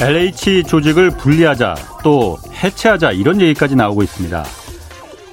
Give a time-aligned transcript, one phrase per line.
[0.00, 1.74] LH 조직을 분리하자
[2.04, 4.44] 또 해체하자 이런 얘기까지 나오고 있습니다.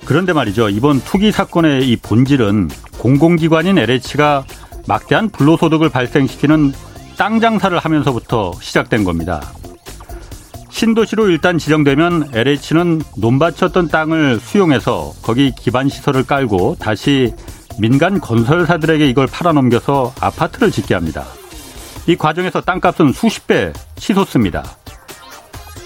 [0.05, 0.69] 그런데 말이죠.
[0.69, 4.43] 이번 투기 사건의 이 본질은 공공기관인 LH가
[4.87, 6.73] 막대한 불로소득을 발생시키는
[7.15, 9.39] 땅 장사를 하면서부터 시작된 겁니다.
[10.71, 17.33] 신도시로 일단 지정되면 LH는 논밭이었던 땅을 수용해서 거기 기반 시설을 깔고 다시
[17.79, 21.23] 민간 건설사들에게 이걸 팔아넘겨서 아파트를 짓게 합니다.
[22.07, 24.63] 이 과정에서 땅값은 수십 배 치솟습니다.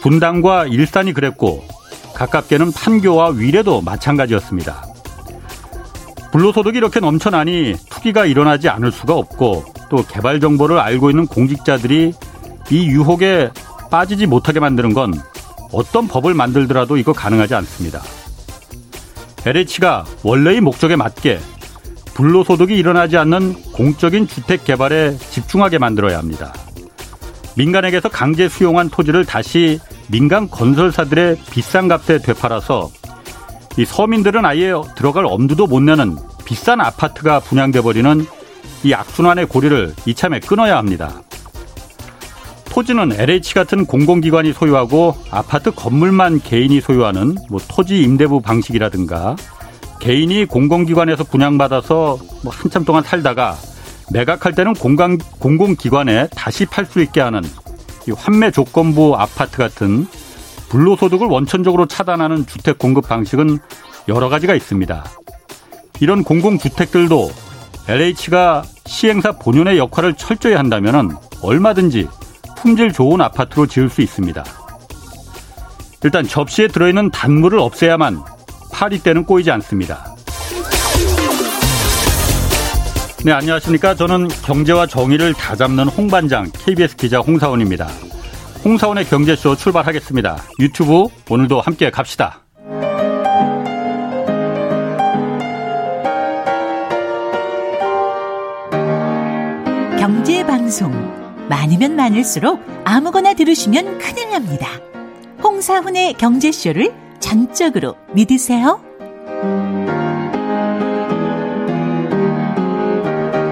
[0.02, 1.64] 분당과 일산이 그랬고
[2.14, 4.84] 가깝게는 판교와 위례도 마찬가지였습니다.
[6.32, 12.14] 불로소득이 이렇게 넘쳐나니 투기가 일어나지 않을 수가 없고 또 개발 정보를 알고 있는 공직자들이
[12.70, 13.50] 이 유혹에
[13.90, 15.14] 빠지지 못하게 만드는 건
[15.72, 18.02] 어떤 법을 만들더라도 이거 가능하지 않습니다.
[19.46, 21.40] LH가 원래의 목적에 맞게
[22.14, 26.54] 불로소득이 일어나지 않는 공적인 주택 개발에 집중하게 만들어야 합니다.
[27.56, 32.90] 민간에게서 강제 수용한 토지를 다시 민간 건설사들의 비싼 값에 되팔아서
[33.78, 38.26] 이 서민들은 아예 들어갈 엄두도 못 내는 비싼 아파트가 분양돼 버리는
[38.84, 41.22] 이 악순환의 고리를 이참에 끊어야 합니다.
[42.70, 49.36] 토지는 LH 같은 공공기관이 소유하고 아파트 건물만 개인이 소유하는 뭐 토지 임대부 방식이라든가
[50.00, 53.58] 개인이 공공기관에서 분양받아서 뭐 한참 동안 살다가
[54.12, 57.42] 매각할 때는 공간, 공공기관에 다시 팔 수 있게 하는
[58.08, 60.08] 이 환매 조건부 아파트 같은
[60.70, 63.60] 불로소득을 원천적으로 차단하는 주택 공급 방식은
[64.08, 65.04] 여러 가지가 있습니다.
[66.00, 67.30] 이런 공공주택들도
[67.88, 72.08] LH가 시행사 본연의 역할을 철저히 한다면 얼마든지
[72.58, 74.44] 품질 좋은 아파트로 지을 수 있습니다.
[76.04, 78.24] 일단 접시에 들어있는 단물을 없애야만
[78.72, 80.16] 파리 때는 꼬이지 않습니다.
[83.26, 83.96] 네, 안녕하십니까.
[83.96, 87.88] 저는 경제와 정의를 다 잡는 홍반장 KBS 기자 홍사원입니다.
[88.64, 90.38] 홍사원의 경제쇼 출발하겠습니다.
[90.60, 92.44] 유튜브 오늘도 함께 갑시다.
[100.00, 100.92] 경제 방송
[101.50, 104.68] 많으면 많을수록 아무거나 들으시면 큰일 납니다.
[105.44, 108.82] 홍사훈의 경제쇼를 전적으로 믿으세요.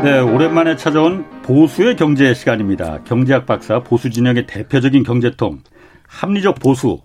[0.03, 2.99] 네, 오랜만에 찾아온 보수의 경제 시간입니다.
[3.03, 5.59] 경제학 박사 보수 진영의 대표적인 경제통
[6.07, 7.01] 합리적 보수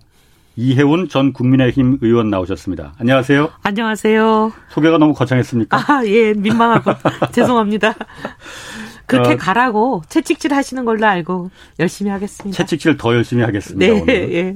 [0.55, 2.93] 이혜훈 전 국민의힘 의원 나오셨습니다.
[2.99, 3.49] 안녕하세요.
[3.63, 4.53] 안녕하세요.
[4.69, 5.77] 소개가 너무 거창했습니까?
[5.77, 6.91] 아, 예, 민망하고
[7.33, 7.93] 죄송합니다.
[9.05, 12.55] 그렇게 어, 가라고 채찍질 하시는 걸로 알고 열심히 하겠습니다.
[12.55, 13.85] 채찍질 더 열심히 하겠습니다.
[13.93, 14.33] 네, 오늘.
[14.33, 14.55] 예.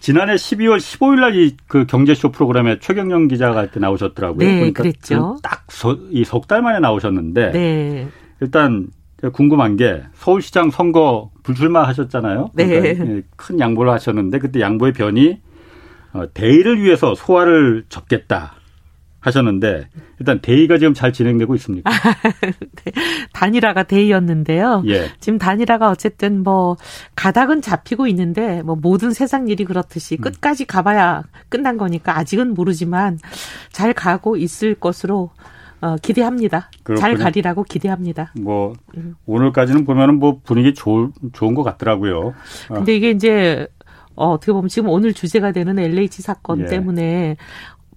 [0.00, 4.46] 지난해 12월 15일 날이그 경제쇼 프로그램에 최경영 기자가 할때 나오셨더라고요.
[4.46, 5.38] 네, 그러니까 그랬죠.
[5.42, 8.08] 딱이 석 달 만에 나오셨는데 네.
[8.40, 8.88] 일단
[9.32, 12.50] 궁금한 게 서울시장 선거 불출마 하셨잖아요.
[12.52, 12.66] 네.
[12.66, 13.22] 그러니까 네.
[13.36, 15.40] 큰 양보를 하셨는데 그때 양보의 변이
[16.12, 18.55] 어, 대의를 위해서 소화를 접겠다.
[19.26, 19.88] 하셨는데
[20.18, 21.90] 일단 대의가 지금 잘 진행되고 있습니까?
[22.84, 22.92] 네.
[23.32, 24.84] 단일화가 대의였는데요.
[24.86, 25.08] 예.
[25.20, 26.76] 지금 단일화가 어쨌든 뭐
[27.16, 30.20] 가닥은 잡히고 있는데 뭐 모든 세상 일이 그렇듯이 음.
[30.20, 33.18] 끝까지 가봐야 끝난 거니까 아직은 모르지만
[33.72, 35.30] 잘 가고 있을 것으로
[35.80, 36.70] 어, 기대합니다.
[36.84, 37.00] 그렇군요.
[37.00, 38.32] 잘 가리라고 기대합니다.
[38.40, 39.14] 뭐 음.
[39.26, 42.34] 오늘까지는 보면은 뭐 분위기 좋, 좋은 것 같더라고요.
[42.70, 42.74] 어.
[42.74, 43.66] 근데 이게 이제
[44.16, 46.66] 어, 어떻게 보면 지금 오늘 주제가 되는 LH 사건 예.
[46.66, 47.36] 때문에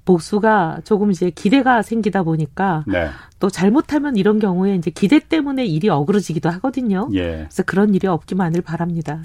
[0.10, 3.10] 복수가 조금 이제 기대가 생기다 보니까 네.
[3.40, 7.08] 또 잘못하면 이런 경우에 이제 기대 때문에 일이 어그러지기도 하거든요.
[7.14, 7.22] 예.
[7.22, 9.22] 그래서 그런 일이 없기만을 바랍니다.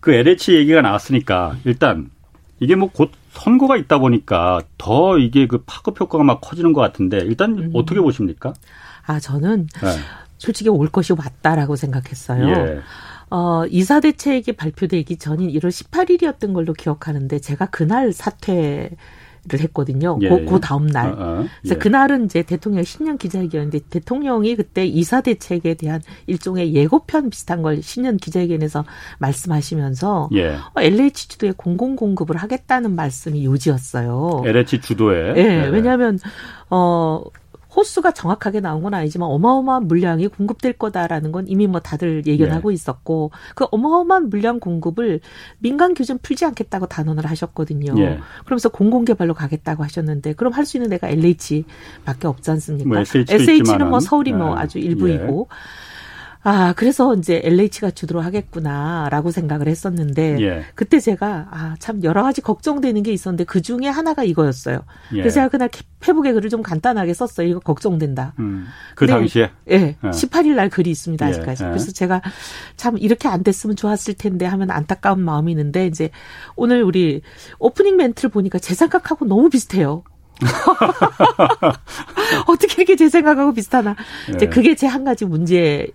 [0.00, 2.10] 그 LH 얘기가 나왔으니까 일단
[2.58, 7.18] 이게 뭐 곧 선거가 있다 보니까 더 이게 그 파급 효과가 막 커지는 것 같은데
[7.18, 7.70] 일단 음.
[7.72, 8.52] 어떻게 보십니까?
[9.06, 9.88] 아 저는 네.
[10.36, 12.46] 솔직히 올 것이 왔다라고 생각했어요.
[12.46, 12.80] 예.
[13.30, 18.90] 어, 이사 대책이 발표되기 전인 1월 18일이었던 걸로 기억하는데 제가 그날 사퇴
[19.48, 20.18] 를 했거든요.
[20.20, 20.28] 예.
[20.28, 21.08] 그, 그 다음 날.
[21.08, 21.46] 어, 어.
[21.62, 21.78] 그래서 예.
[21.78, 28.18] 그날은 이제 대통령 신년 기자회견인데 대통령이 그때 이사 대책에 대한 일종의 예고편 비슷한 걸 신년
[28.18, 28.84] 기자회견에서
[29.18, 30.56] 말씀하시면서 예.
[30.74, 34.42] 어, LH 주도에 공공 공급을 하겠다는 말씀이 요지였어요.
[34.44, 35.32] LH 주도에.
[35.36, 35.42] 예.
[35.42, 35.68] 네.
[35.68, 36.18] 왜냐하면
[36.68, 37.22] 어
[37.74, 42.74] 호수가 정확하게 나온 건 아니지만 어마어마한 물량이 공급될 거다라는 건 이미 뭐 다들 예견하고 네.
[42.74, 45.20] 있었고 그 어마어마한 물량 공급을
[45.58, 47.94] 민간 규정 풀지 않겠다고 단언을 하셨거든요.
[47.94, 48.18] 네.
[48.44, 52.88] 그러면서 공공 개발로 가겠다고 하셨는데 그럼 할 수 있는 데가 LH밖에 없지 않습니까?
[52.88, 54.44] 뭐 SH는 뭐 서울이 뭐 네.
[54.50, 55.48] 뭐 아주 일부이고.
[56.46, 56.48] 예.
[56.48, 60.64] 아, 그래서 이제 LH가 주도록 하겠구나라고 생각을 했었는데 예.
[60.74, 64.80] 그때 제가 아, 참 여러 가지 걱정되는 게 있었는데 그 중에 하나가 이거였어요.
[65.12, 65.16] 예.
[65.18, 65.68] 그래서 제가 그날
[66.00, 67.46] 페북에 글을 좀 간단하게 썼어요.
[67.46, 68.32] 이거 걱정된다.
[68.38, 69.12] 음, 그 네.
[69.12, 69.74] 당시에 예.
[69.74, 69.96] 예.
[70.02, 71.26] 18일 날 글이 있습니다.
[71.26, 71.64] 예, 아직까지.
[71.64, 71.68] 예.
[71.68, 72.22] 그래서 제가
[72.76, 76.10] 참 이렇게 안 됐으면 좋았을 텐데 하면 안타까운 마음이 있는데 이제
[76.56, 77.20] 오늘 우리
[77.58, 80.04] 오프닝 멘트를 보니까 제 생각하고 너무 비슷해요.
[82.48, 83.96] 어떻게 이렇게 제 생각하고 비슷하나.
[84.34, 84.48] 이제 예.
[84.48, 85.92] 그게 제 한 가지 문제 인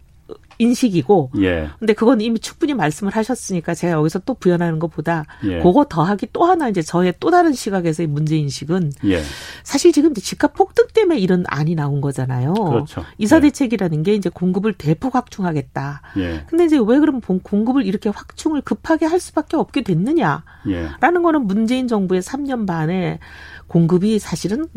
[0.74, 1.69] 식이고 예.
[1.80, 5.60] 근데 그건 이미 충분히 말씀을 하셨으니까 제가 여기서 또 부연하는 것보다 예.
[5.62, 9.22] 그거 더하기 또 하나 이제 저의 또 다른 시각에서의 문제 인식은 예.
[9.63, 12.54] 사실 지금 이제 집값 폭등 때문에 이런 안이 나온 거잖아요.
[12.54, 13.04] 그렇죠.
[13.18, 13.42] 이사 예.
[13.42, 16.02] 대책이라는 게 이제 공급을 대폭 확충하겠다.
[16.18, 16.46] 예.
[16.48, 20.88] 근데 이제 왜 그럼 본- 공급을 이렇게 확충을 급하게 할 수밖에 없게 됐느냐라는 예.
[21.01, 23.19] 거는 문재인 정부의 3년 반에
[23.68, 24.68] 공급이 사실은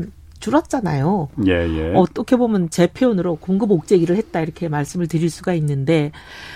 [0.40, 1.28] 줄었잖아요.
[1.46, 1.52] 예.
[1.52, 1.92] 예.
[1.94, 6.12] 어떻게 보면 제 표현으로 공급 옥죄기를 했다 이렇게 말씀을 드릴 수가 있는데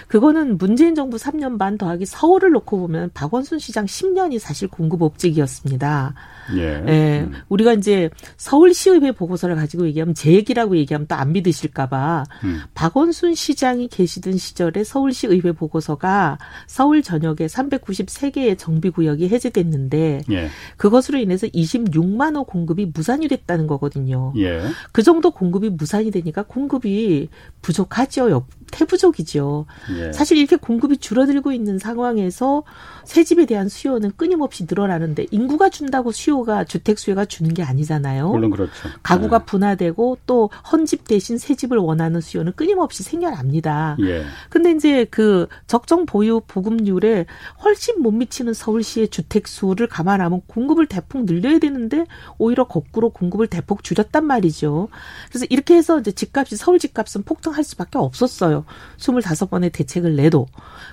[0.08, 6.14] 그거는 문재인 정부 3년 반 더하기 서울을 놓고 보면 박원순 시장 10년이 사실 공급 옥죄기였습니다.
[6.56, 6.84] 예.
[6.86, 7.20] 예.
[7.22, 7.32] 음.
[7.48, 12.60] 우리가 이제 서울시의회 보고서를 가지고 얘기하면 제 얘기라고 얘기하면 또 안 믿으실까봐 음.
[12.74, 20.48] 박원순 시장이 계시던 시절에 서울시의회 보고서가 서울 전역에 393개의 정비구역이 해제됐는데 예.
[20.76, 24.32] 그것으로 인해서 26만 호 공급이 무산이 됐다는 거거든요.
[24.36, 24.62] 예.
[24.90, 27.28] 그 정도 공급이 무산이 되니까 공급이
[27.62, 28.44] 부족하죠.
[28.72, 29.66] 역- 태부족이죠.
[29.98, 30.12] 예.
[30.12, 32.62] 사실 이렇게 공급이 줄어들고 있는 상황에서
[33.04, 38.28] 새 집에 대한 수요는 끊임없이 늘어나는데 인구가 준다고 수요가 주택 수요가 주는 게 아니잖아요.
[38.30, 38.72] 물론 그렇죠.
[39.02, 39.44] 가구가 예.
[39.44, 43.96] 분화되고 또 헌집 대신 새 집을 원하는 수요는 끊임없이 생겨납니다.
[44.00, 44.24] 예.
[44.48, 47.26] 근데 이제 그 적정 보유 보급률에
[47.64, 52.06] 훨씬 못 미치는 서울시의 주택 수를 감안하면 공급을 대폭 늘려야 되는데
[52.38, 54.88] 오히려 거꾸로 공급을 대폭 줄였단 말이죠.
[55.28, 58.61] 그래서 이렇게 해서 이제 집값이 서울 집값은 폭등할 수밖에 없었어요.
[58.98, 60.46] 25번의 대책을 내도.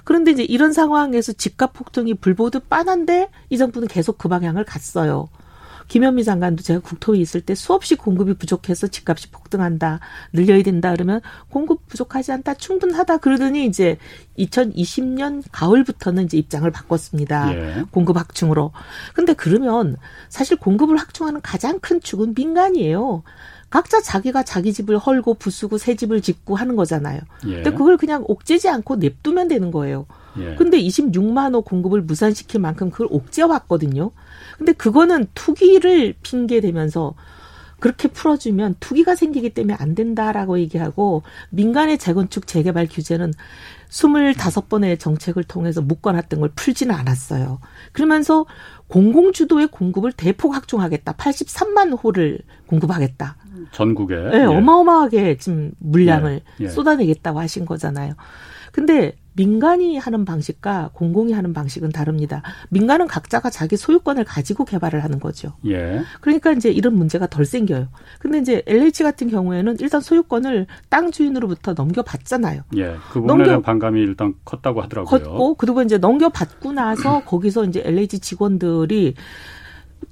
[0.03, 5.29] 그런데 이제 이런 상황에서 집값 폭등이 불보듯 빤한데 이 정부는 계속 그 방향을 갔어요.
[5.89, 9.99] 김현미 장관도 제가 국토위 있을 때 수없이 공급이 부족해서 집값이 폭등한다,
[10.31, 11.19] 늘려야 된다 그러면
[11.49, 13.97] 공급 부족하지 않다, 충분하다 그러더니 이제
[14.37, 17.53] 2020년 가을부터는 이제 입장을 바꿨습니다.
[17.55, 17.83] 예.
[17.91, 18.71] 공급 확충으로.
[19.15, 19.97] 근데 그러면
[20.29, 23.23] 사실 공급을 확충하는 가장 큰 축은 민간이에요.
[23.69, 27.21] 각자 자기가 자기 집을 헐고 부수고 새 집을 짓고 하는 거잖아요.
[27.47, 27.55] 예.
[27.55, 30.05] 근데 그걸 그냥 옥죄지 않고 냅두면 되는 거예요.
[30.39, 30.55] 예.
[30.55, 34.11] 근데 26만 호 공급을 무산시킬 만큼 그걸 옥죄어 왔거든요.
[34.57, 37.13] 근데 그거는 투기를 핑계 대면서
[37.79, 43.33] 그렇게 풀어주면 투기가 생기기 때문에 안 된다라고 얘기하고 민간의 재건축 재개발 규제는
[43.89, 47.59] 25번의 정책을 통해서 묶어놨던 걸 풀지는 않았어요.
[47.91, 48.45] 그러면서
[48.87, 51.13] 공공주도의 공급을 대폭 확충하겠다.
[51.13, 53.35] 83만 호를 공급하겠다.
[53.71, 54.43] 전국에 네, 예.
[54.43, 56.69] 어마어마하게 지금 물량을 예, 예.
[56.69, 58.13] 쏟아내겠다고 하신 거잖아요.
[58.71, 62.41] 근데 민간이 하는 방식과 공공이 하는 방식은 다릅니다.
[62.71, 65.53] 민간은 각자가 자기 소유권을 가지고 개발을 하는 거죠.
[65.65, 66.01] 예.
[66.19, 67.87] 그러니까 이제 이런 문제가 덜 생겨요.
[68.19, 72.63] 근데 이제 LH 같은 경우에는 일단 소유권을 땅 주인으로부터 넘겨받잖아요.
[72.77, 72.95] 예.
[73.13, 75.09] 그 부분에 넘겨- 반감이 일단 컸다고 하더라고요.
[75.21, 79.13] 걷고 그리고 이제 넘겨받고 나서 거기서 이제 LH 직원들이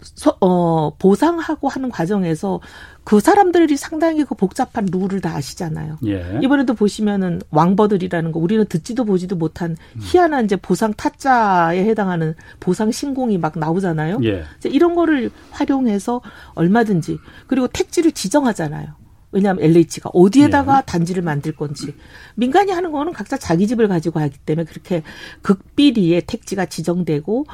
[0.02, 2.60] 서, 어, 보상하고 하는 과정에서
[3.04, 5.98] 그 사람들이 상당히 그 복잡한 룰을 다 아시잖아요.
[6.08, 6.40] 예.
[6.44, 10.02] 이번에도 보시면은 왕버들이라는 거 우리는 듣지도 보지도 못한 음.
[10.02, 14.20] 희한한 이제 보상 타짜에 해당하는 보상 신공이 막 나오잖아요.
[14.24, 14.44] 예.
[14.58, 16.22] 이제 이런 거를 활용해서
[16.54, 17.18] 얼마든지
[17.48, 18.90] 그리고 택지를 지정하잖아요.
[19.32, 21.94] 왜냐하면 LH가 어디에다가 단지를 만들 건지
[22.36, 25.04] 민간이 하는 거는 각자 자기 집을 가지고 하기 때문에 그렇게
[25.42, 27.46] 극비리에 택지가 지정되고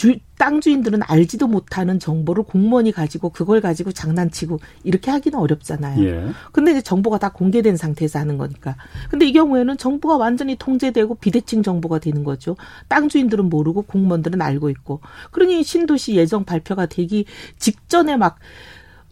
[0.00, 6.02] 주, 땅 주인들은 알지도 못하는 정보를 공무원이 가지고 그걸 가지고 장난치고 이렇게 하기는 어렵잖아요.
[6.02, 6.30] 예.
[6.52, 8.76] 근데 이제 정보가 다 공개된 상태에서 하는 거니까.
[9.10, 12.56] 근데 이 경우에는 정보가 완전히 통제되고 비대칭 정보가 되는 거죠.
[12.88, 15.02] 땅 주인들은 모르고 공무원들은 알고 있고.
[15.32, 17.26] 그러니 신도시 예정 발표가 되기
[17.58, 18.38] 직전에 막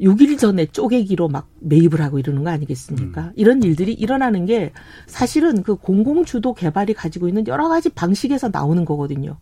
[0.01, 3.33] 6일 전에 쪼개기로 막 매입을 하고 이러는 거 아니겠습니까?
[3.37, 4.73] 이런 일들이 일어나는 게
[5.07, 9.37] 사실은 그 공공주도 개발이 가지고 있는 여러 가지 방식에서 나오는 거거든요.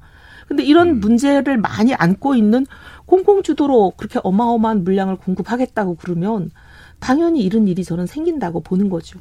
[0.46, 2.66] 근데 이런 문제를 많이 안고 있는
[3.06, 6.50] 공공주도로 그렇게 어마어마한 물량을 공급하겠다고 그러면
[6.98, 9.18] 당연히 이런 일이 저는 생긴다고 보는 거죠.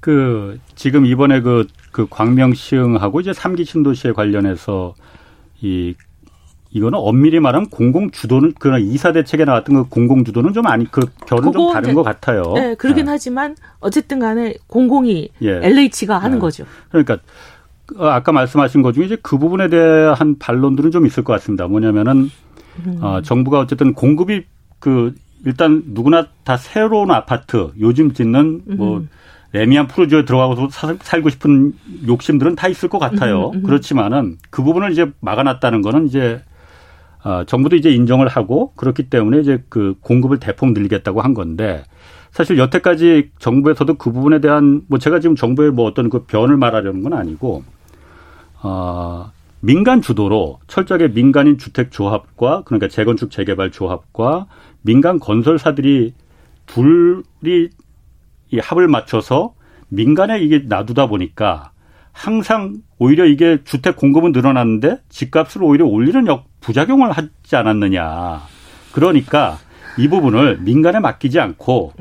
[0.00, 4.94] 그 지금 이번에 그, 그 광명 시흥하고 이제 삼기 신도시에 관련해서
[5.60, 5.94] 이
[6.70, 11.06] 이거는 엄밀히 말하면 공공 주도는 그런 이사 대책에 나왔던 그 공공 주도는 좀 아니 그
[11.26, 12.42] 결은 좀 다른 이제- 것 같아요.
[12.54, 13.12] 네, 그러긴 네.
[13.12, 15.60] 하지만 어쨌든 간에 공공이 예.
[15.62, 16.40] LH가 하는 네.
[16.40, 16.66] 거죠.
[16.90, 17.18] 그러니까 어,
[17.98, 21.66] 아까 말씀하신 것 중에 이제 그 부분에 대한 반론들은 좀 있을 것 같습니다.
[21.66, 22.30] 뭐냐면은
[22.86, 22.98] 음.
[23.00, 24.44] 어, 정부가 어쨌든 공급이
[24.78, 25.14] 그
[25.44, 29.08] 일단 누구나 다 새로운 아파트 요즘 짓는 뭐 음.
[29.54, 30.68] 애미한 푸르지오에 들어가서
[31.00, 31.72] 살고 싶은
[32.06, 33.50] 욕심들은 다 있을 것 같아요.
[33.50, 33.62] 음, 음.
[33.62, 36.42] 그렇지만은 그 부분을 이제 막아놨다는 거는 이제
[37.24, 41.84] 어, 정부도 이제 인정을 하고 그렇기 때문에 이제 그 공급을 대폭 늘리겠다고 한 건데
[42.30, 47.02] 사실 여태까지 정부에서도 그 부분에 대한 뭐 제가 지금 정부의 뭐 어떤 그 변을 말하려는
[47.02, 47.64] 건 아니고
[48.62, 54.46] 어, 민간 주도로 철저하게 민간인 주택 조합과 그러니까 재건축 재개발 조합과
[54.82, 56.14] 민간 건설사들이
[56.66, 57.68] 둘이
[58.50, 59.54] 이 합을 맞춰서
[59.88, 61.72] 민간에 이게 놔두다 보니까
[62.12, 68.40] 항상 오히려 이게 주택 공급은 늘어났는데 집값을 오히려 올리는 역 부작용을 하지 않았느냐.
[68.92, 69.58] 그러니까
[69.98, 71.92] 이 부분을 민간에 맡기지 않고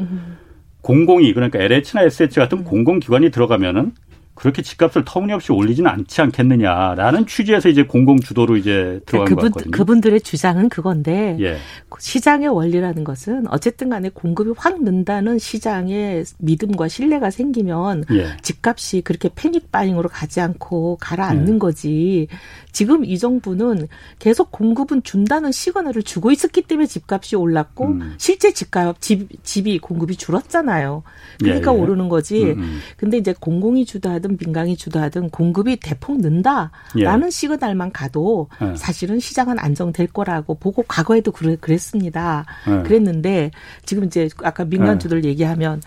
[0.81, 3.91] 공공이 그러니까 LH나 SH 같은 공공기관이 들어가면은
[4.35, 9.71] 그렇게 집값을 터무니없이 올리지는 않지 않겠느냐라는 취지에서 이제 공공 주도로 이제 들어간 그분, 것 같거든요.
[9.71, 11.57] 그분들의 주장은 그건데 예.
[11.97, 18.35] 시장의 원리라는 것은 어쨌든 간에 공급이 확 는다는 시장의 믿음과 신뢰가 생기면 예.
[18.41, 21.57] 집값이 그렇게 패닉 바잉으로 가지 않고 가라앉는 예.
[21.57, 22.27] 거지.
[22.73, 23.87] 지금 이 정부는
[24.19, 28.15] 계속 공급은 준다는 시그널을 주고 있었기 때문에 집값이 올랐고 음.
[28.17, 31.03] 실제 집값 집 집이 공급이 줄었잖아요.
[31.39, 31.81] 그러니까 예, 예.
[31.81, 32.43] 오르는 거지.
[32.43, 32.79] 음, 음.
[32.97, 37.29] 근데 이제 공공이 주도하 든 민간이 주도하든 공급이 대폭 는다라는 예.
[37.29, 38.75] 시그널만 가도 예.
[38.75, 42.45] 사실은 시장은 안정될 거라고 보고 과거에도 그랬습니다.
[42.67, 42.81] 예.
[42.83, 43.51] 그랬는데
[43.85, 45.81] 지금 이제 아까 민간주들 얘기하면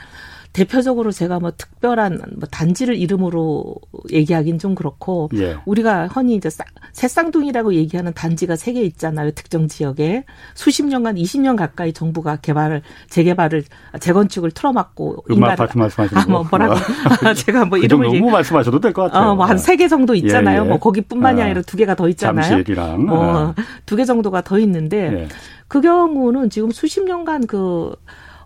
[0.53, 3.77] 대표적으로 제가 뭐 특별한 뭐 단지를 이름으로
[4.11, 5.57] 얘기하긴 좀 그렇고 예.
[5.67, 6.49] 우리가 흔히 이제
[6.93, 9.31] 새쌍둥이라고 얘기하는 단지가 세 개 있잖아요.
[9.33, 10.25] 특정 지역에
[10.55, 13.65] 수십 년간 20년 가까이 정부가 개발을 재개발을
[14.01, 16.75] 재건축을 틀어막고 인간 아파트 말씀하시는 아, 뭐 뭐라고
[17.37, 19.31] 제가 뭐 그 이름을 너무 말씀하셔도 될 것 같아요.
[19.31, 20.63] 어, 뭐한 세 개 정도 있잖아요.
[20.63, 20.69] 예, 예.
[20.69, 22.43] 뭐 거기뿐만이 아, 니라 두 개가 더 있잖아요.
[22.45, 23.55] 잠실이랑 뭐
[23.87, 25.29] 두개 정도가 더 있는데 예.
[25.69, 27.95] 그 경우는 지금 수십 년간 그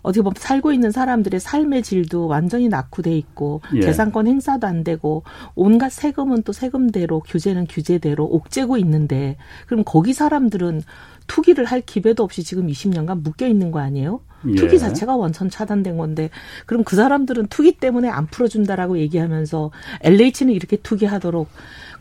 [0.03, 3.81] 어떻게 보면 살고 있는 사람들의 삶의 질도 완전히 낙후돼 있고 예.
[3.81, 5.23] 재산권 행사도 안 되고
[5.55, 10.83] 온갖 세금은 또 세금대로 규제는 규제대로 옥죄고 있는데 그럼 거기 사람들은
[11.27, 14.21] 투기를 할 기회도 없이 지금 20년간 묶여 있는 거 아니에요?
[14.47, 14.55] 예.
[14.55, 16.29] 투기 자체가 원천 차단된 건데
[16.65, 21.47] 그럼 그 사람들은 투기 때문에 안 풀어준다라고 얘기하면서 LH는 이렇게 투기하도록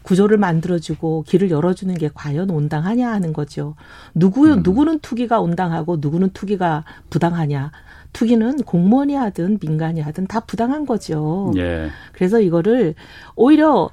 [0.02, 3.76] 구조를 만들어주고 길을 열어주는 게 과연 온당하냐 하는 거죠.
[4.14, 4.62] 누구 음.
[4.64, 7.70] 누구는 투기가 온당하고 누구는 투기가 부당하냐.
[8.12, 11.52] 투기는 공무원이 하든 민간이 하든 다 부당한 거죠.
[11.56, 11.88] 예.
[12.12, 12.94] 그래서 이거를
[13.36, 13.90] 오히려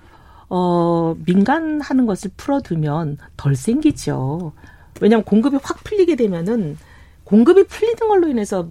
[0.50, 4.52] 어 민간 하는 것을 풀어두면 덜 생기죠.
[5.02, 6.78] 왜냐하면 공급이 확 풀리게 되면은
[7.24, 8.70] 공급이 풀리는 걸로 인해서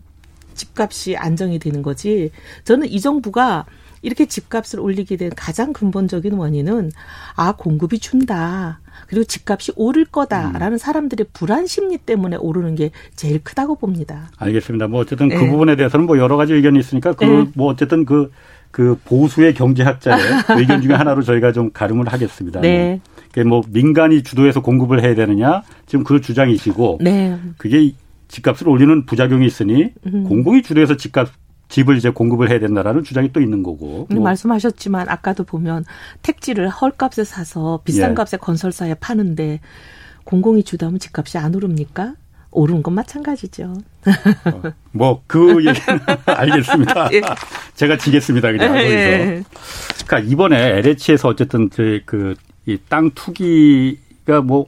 [0.55, 2.31] 집값이 안정이 되는 거지.
[2.65, 3.65] 저는 이 정부가
[4.03, 6.91] 이렇게 집값을 올리게 된 가장 근본적인 원인은
[7.37, 8.81] 아 공급이 준다.
[9.07, 10.79] 그리고 집값이 오를 거다라는 음.
[10.79, 14.31] 사람들의 불안 심리 때문에 오르는 게 제일 크다고 봅니다.
[14.37, 14.89] 알겠습니다.
[14.89, 15.41] 뭐 어쨌든 그 네.
[15.41, 17.53] 그 부분에 대해서는 뭐 여러 가지 의견이 있으니까 그뭐 네.
[17.57, 18.31] 어쨌든 그,
[18.71, 20.21] 그 보수의 경제학자의
[20.59, 22.61] 의견 중에 하나로 저희가 좀 가름을 하겠습니다.
[22.61, 23.01] 네.
[23.47, 27.39] 뭐 민간이 주도해서 공급을 해야 되느냐 지금 그 주장이시고 네.
[27.57, 27.93] 그게
[28.29, 30.25] 집값을 올리는 부작용이 있으니 음.
[30.25, 31.29] 공공이 주도해서 집값
[31.69, 34.07] 집을 이제 공급을 해야 된다라는 주장이 또 있는 거고.
[34.11, 34.23] 뭐.
[34.23, 35.85] 말씀하셨지만 아까도 보면
[36.23, 38.15] 택지를 헐값에 사서 비싼 예.
[38.15, 39.61] 값에 건설사에 파는데
[40.25, 42.15] 공공이 주도하면 집값이 안 오릅니까?
[42.51, 43.75] 오르는 건 마찬가지죠.
[44.47, 47.11] 어, 뭐그 얘기는 알겠습니다.
[47.13, 47.21] 예.
[47.75, 49.43] 제가 지겠습니다 그냥 예.
[49.43, 49.49] 거기서.
[50.07, 52.35] 그러니까 이번에 LH에서 어쨌든 그
[52.69, 54.67] 이 땅 투기가 뭐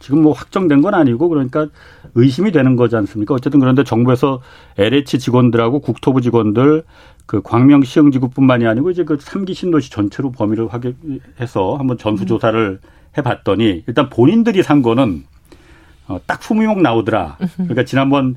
[0.00, 1.66] 지금 뭐 확정된 건 아니고 그러니까
[2.14, 3.34] 의심이 되는 거지 않습니까?
[3.34, 4.40] 어쨌든 그런데 정부에서
[4.78, 6.84] LH 직원들하고 국토부 직원들
[7.26, 10.94] 그 광명 시흥지구뿐만이 아니고 이제 그 삼기 신도시 전체로 범위를 하게
[11.40, 12.80] 해서 한번 전수조사를
[13.18, 15.24] 해봤더니 일단 본인들이 산 거는
[16.06, 17.36] 어, 딱 20명 나오더라.
[17.56, 18.36] 그러니까 지난번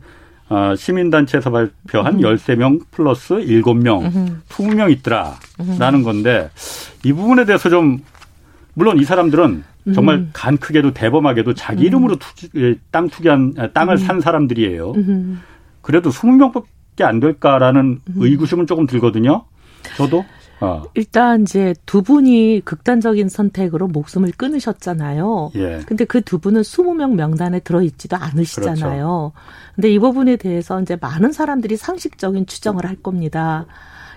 [0.50, 2.20] 어, 시민단체에서 발표한 음.
[2.22, 4.42] 13명 플러스 7명, 음.
[4.50, 5.36] 20명 있더라.
[5.80, 6.50] 라는 건데
[7.06, 8.00] 이 부분에 대해서 좀
[8.74, 9.64] 물론 이 사람들은
[9.94, 10.30] 정말 음.
[10.34, 11.88] 간 크게도 대범하게도 자기 음.
[11.88, 13.98] 이름으로 투지, 예, 땅 투기한 아, 땅을 음.
[13.98, 14.92] 산 사람들이에요.
[14.92, 15.42] 음.
[15.82, 18.14] 그래도 20명밖에 안 될까라는 음.
[18.16, 19.46] 의구심은 조금 들거든요.
[19.98, 20.24] 저도.
[20.60, 20.84] 어.
[20.94, 25.52] 일단 이제 두 분이 극단적인 선택으로 목숨을 끊으셨잖아요.
[25.56, 25.80] 예.
[25.88, 29.32] 근데 그 두 분은 20명 명단에 들어 있지도 않으시잖아요.
[29.34, 29.34] 그렇죠.
[29.74, 33.66] 근데 이 부분에 대해서 이제 많은 사람들이 상식적인 추정을 할 겁니다.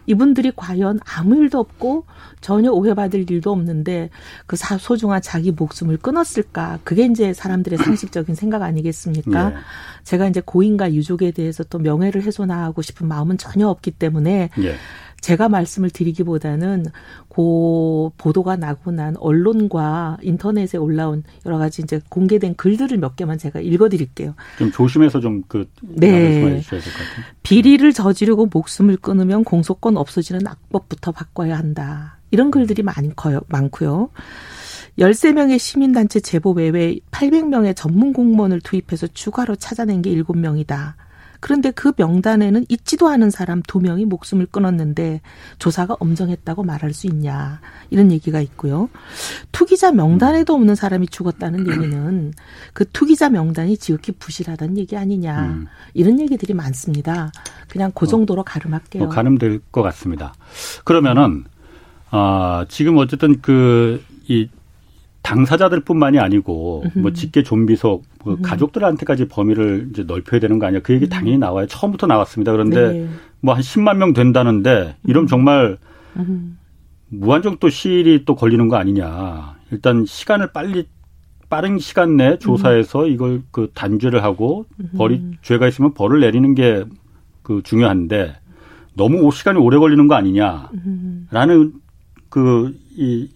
[0.06, 2.06] 이분들이 과연 아무 일도 없고
[2.40, 4.10] 전혀 오해받을 일도 없는데
[4.46, 6.80] 그 소중한 자기 목숨을 끊었을까?
[6.84, 9.52] 그게 이제 사람들의 상식적인 생각 아니겠습니까?
[9.52, 9.56] 예.
[10.04, 14.76] 제가 이제 고인과 유족에 대해서 또 명예를 훼손하고 싶은 마음은 전혀 없기 때문에 예.
[15.24, 16.84] 제가 말씀을 드리기보다는
[17.28, 23.60] 고 보도가 나고 난 언론과 인터넷에 올라온 여러 가지 이제 공개된 글들을 몇 개만 제가
[23.60, 24.34] 읽어드릴게요.
[24.58, 26.60] 좀 조심해서 좀그 네.
[27.42, 32.18] 비리를 저지르고 목숨을 끊으면 공소권 없어지는 악법부터 바꿔야 한다.
[32.30, 33.40] 이런 글들이 많고요.
[33.48, 34.10] 많고요.
[34.98, 40.96] 13명의 시민단체 제보 외에 800명의 전문 공무원을 투입해서 추가로 찾아낸 게 7명이다.
[41.44, 45.20] 그런데 그 명단에는 있지도 않은 사람 두 명이 목숨을 끊었는데
[45.58, 47.60] 조사가 엄정했다고 말할 수 있냐
[47.90, 48.88] 이런 얘기가 있고요.
[49.52, 52.32] 투기자 명단에도 없는 사람이 죽었다는 얘기는
[52.72, 55.66] 그 투기자 명단이 지극히 부실하다는 얘기 아니냐 음.
[55.92, 57.30] 이런 얘기들이 많습니다.
[57.68, 59.04] 그냥 그 정도로 어, 가름할게요.
[59.04, 60.32] 뭐 가름될 것 같습니다.
[60.84, 61.44] 그러면은
[62.10, 64.48] 아 지금 어쨌든 그 이
[65.24, 70.80] 당사자들뿐만이 아니고 뭐 직계 좀비속 뭐 가족들한테까지 범위를 이제 넓혀야 되는 거 아니야?
[70.80, 71.66] 그 얘기 당연히 나와요.
[71.66, 72.52] 처음부터 나왔습니다.
[72.52, 73.08] 그런데 네.
[73.40, 75.78] 뭐한 10만 명 된다는데 이러면 정말
[77.08, 79.56] 무한정 또 시일이 또 걸리는 거 아니냐?
[79.72, 80.86] 일단 시간을 빨리
[81.48, 84.66] 빠른 시간 내에 조사해서 이걸 그 단죄를 하고
[84.96, 86.84] 벌이 죄가 있으면 벌을 내리는 게
[87.44, 88.34] 그 중요한데
[88.94, 91.74] 너무 시간이 오래 걸리는 거 아니냐라는
[92.30, 93.28] 그 이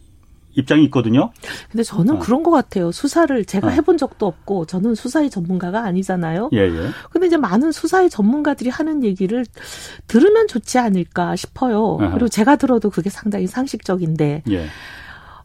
[0.59, 1.31] 입장이 있거든요.
[1.71, 2.19] 근데 저는 어.
[2.19, 2.91] 그런 것 같아요.
[2.91, 3.71] 수사를 제가 어.
[3.71, 6.51] 해본 적도 없고 저는 수사의 전문가가 아니잖아요.
[6.53, 6.89] 예, 예.
[7.11, 9.47] 근데 이제 많은 수사의 전문가들이 하는 얘기를
[10.09, 11.81] 들으면 좋지 않을까 싶어요.
[11.81, 12.11] 어허.
[12.11, 14.67] 그리고 제가 들어도 그게 상당히 상식적인데 예.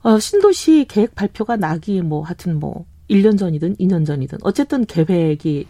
[0.02, 5.68] 어, 신도시 계획 발표가 나기 뭐 하여튼 뭐 1년 전이든 2년 전이든 어쨌든 계획이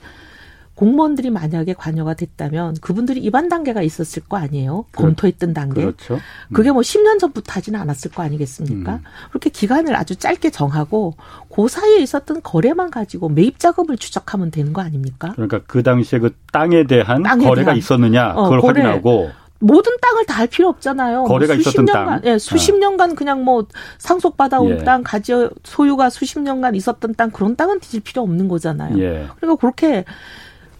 [0.75, 4.85] 공무원들이 만약에 관여가 됐다면 그분들이 입안 단계가 있었을 거 아니에요.
[4.93, 5.81] 검토했던 단계.
[5.81, 6.15] 그렇죠.
[6.15, 6.53] 음.
[6.53, 8.93] 그게 뭐 10년 전부터 하지는 않았을 거 아니겠습니까?
[8.95, 8.99] 음.
[9.29, 11.15] 그렇게 기간을 아주 짧게 정하고
[11.53, 15.31] 그 사이에 있었던 거래만 가지고 매입 작업을 추적하면 되는 거 아닙니까?
[15.35, 17.77] 그러니까 그 당시에 그 땅에 대한 땅에 거래가 대한.
[17.77, 18.81] 있었느냐 어, 그걸 어, 거래.
[18.81, 21.19] 확인하고 모든 땅을 다 할 필요 없잖아요.
[21.19, 22.31] 뭐 거래가 뭐 수십 있었던 년간, 땅.
[22.33, 22.77] 예, 수십 아.
[22.79, 23.65] 년간 그냥 뭐
[23.99, 24.77] 상속받아온 예.
[24.83, 25.31] 땅, 가지
[25.63, 28.97] 소유가 수십 년간 있었던 땅 그런 땅은 뒤질 필요 없는 거잖아요.
[28.99, 29.27] 예.
[29.37, 30.03] 그러니까 그렇게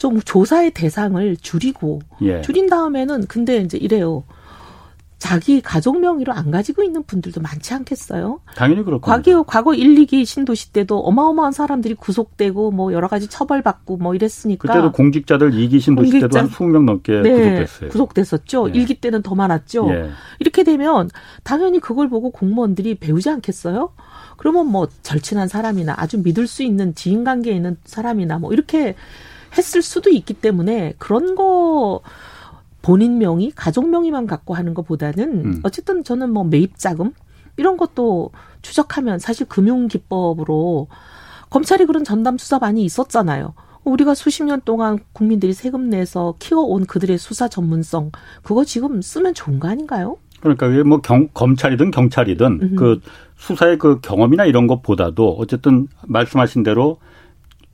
[0.04, 2.42] 좀 조사의 대상을 줄이고 예.
[2.42, 4.26] 줄인 다음에는 근데 이제 이래요.
[5.18, 8.42] 자기 가족 명의로 안 가지고 있는 분들도 많지 않겠어요?
[8.54, 9.00] 당연히 그렇고.
[9.00, 14.68] 과거 과거 1, 2기 신도시 때도 어마어마한 사람들이 구속되고 뭐 여러 가지 처벌받고 뭐 이랬으니까.
[14.68, 17.90] 그때도 공직자들 2기 신도시 공직자, 때도 한 20명 넘게 네, 구속됐어요.
[17.92, 18.72] 구속됐었죠.
[18.76, 18.84] 예.
[18.84, 19.88] 1기 때는 더 많았죠.
[19.90, 20.10] 예.
[20.40, 21.10] 이렇게 되면
[21.44, 23.94] 당연히 그걸 보고 공무원들이 배우지 않겠어요?
[24.36, 28.96] 그러면 뭐 절친한 사람이나 아주 믿을 수 있는 지인 관계에 있는 사람이나 뭐 이렇게
[29.58, 32.02] 했을 수도 있기 때문에 그런 거
[32.82, 35.60] 본인 명의, 가족 명의만 갖고 하는 것보다는 음.
[35.64, 37.14] 어쨌든 저는 뭐 매입 자금
[37.58, 40.88] 이런 것도 추적하면 사실 금융 기법으로
[41.50, 43.54] 검찰이 그런 전담 수사 많이 있었잖아요.
[43.84, 48.12] 우리가 수십 년 동안 국민들이 세금 내서 키워온 그들의 수사 전문성
[48.42, 50.18] 그거 지금 쓰면 좋은 거 아닌가요?
[50.42, 52.76] 그러니까 뭐 경, 검찰이든 경찰이든 음흠.
[52.76, 53.00] 그
[53.38, 56.98] 수사의 그 경험이나 이런 것보다도 어쨌든 말씀하신 대로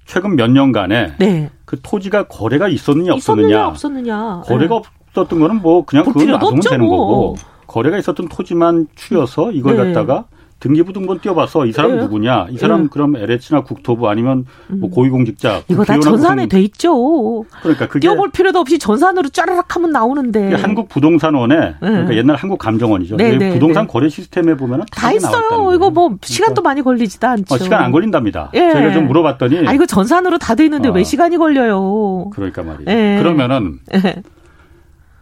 [0.10, 1.52] 최근 몇 년간에 네.
[1.66, 4.42] 그 토지가 거래가 있었느냐 없었느냐, 없었느냐.
[4.44, 4.90] 거래가 네.
[5.12, 6.98] 없었던 거는 뭐 그냥 그걸 놔두면 되는 뭐.
[6.98, 7.36] 거고
[7.68, 9.84] 거래가 있었던 토지만 추려서 이걸 네.
[9.94, 10.26] 갖다가
[10.60, 12.02] 등기부등본 띄워봐서 이 사람 네.
[12.04, 12.48] 누구냐?
[12.50, 12.88] 이 사람 네.
[12.92, 14.92] 그럼 LH나 국토부 아니면 뭐 음.
[14.92, 17.44] 고위공직자 이거 다 전산에 돼 있죠.
[17.62, 21.76] 그러니까 그게 띄워볼 필요도 없이 전산으로 쫘라락 하면 나오는데 한국 부동산원에 네.
[21.80, 23.16] 그러니까 옛날 한국 감정원이죠.
[23.18, 23.92] 네, 네, 부동산 네.
[23.92, 25.74] 거래 시스템에 보면은 다 있어요.
[25.74, 26.70] 이거 뭐 시간도 그러니까.
[26.70, 27.56] 많이 걸리지도 않죠.
[27.56, 28.52] 어, 시간 안 걸린답니다.
[28.54, 28.72] 예.
[28.72, 30.92] 저희가 좀 물어봤더니 아 이거 전산으로 다 돼 있는데 어.
[30.92, 32.30] 왜 시간이 걸려요?
[32.32, 32.90] 그러니까 말이에요.
[32.90, 33.18] 예.
[33.22, 34.22] 그러면은 예.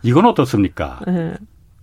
[0.01, 0.99] 이건 어떻습니까?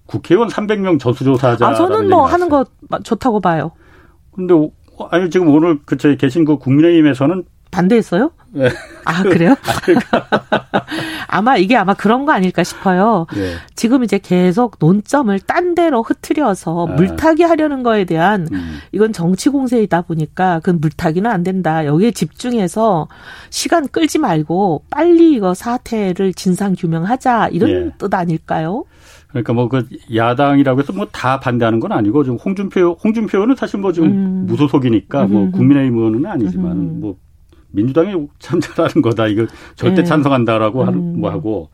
[0.04, 0.06] 예.
[0.06, 1.66] 국회의원 300명 저수조사자.
[1.66, 2.64] 아, 저는 뭐 하는 거
[3.02, 3.72] 좋다고 봐요.
[4.32, 4.54] 근데
[5.10, 8.30] 아니 지금 오늘 그 저희 계신 그 국민의힘에서는 반대했어요?
[8.52, 8.68] 네.
[9.04, 9.56] 아 그래요?
[9.66, 10.28] 아, 그러니까.
[11.26, 13.26] 아마 이게 아마 그런 거 아닐까 싶어요.
[13.34, 13.54] 네.
[13.74, 16.92] 지금 이제 계속 논점을 딴 데로 흐트려서 아.
[16.92, 18.78] 물타기 하려는 거에 대한 음.
[18.92, 21.84] 이건 정치 공세이다 보니까 그 물타기는 안 된다.
[21.84, 23.08] 여기에 집중해서
[23.50, 27.94] 시간 끌지 말고 빨리 이거 사태를 진상 규명하자 이런 네.
[27.98, 28.84] 뜻 아닐까요?
[29.34, 33.80] 그러니까 뭐 그 야당이라고 해서 뭐 다 반대하는 건 아니고 지금 홍준표 홍준표 의원은 사실
[33.80, 34.46] 뭐 지금 음.
[34.46, 37.00] 무소속이니까 뭐 국민의힘 의원은 아니지만 음.
[37.00, 37.16] 뭐
[37.72, 40.04] 민주당이 참 잘하는 거다 이거 절대 네.
[40.04, 40.86] 찬성한다라고 음.
[40.86, 41.70] 하는 뭐 하고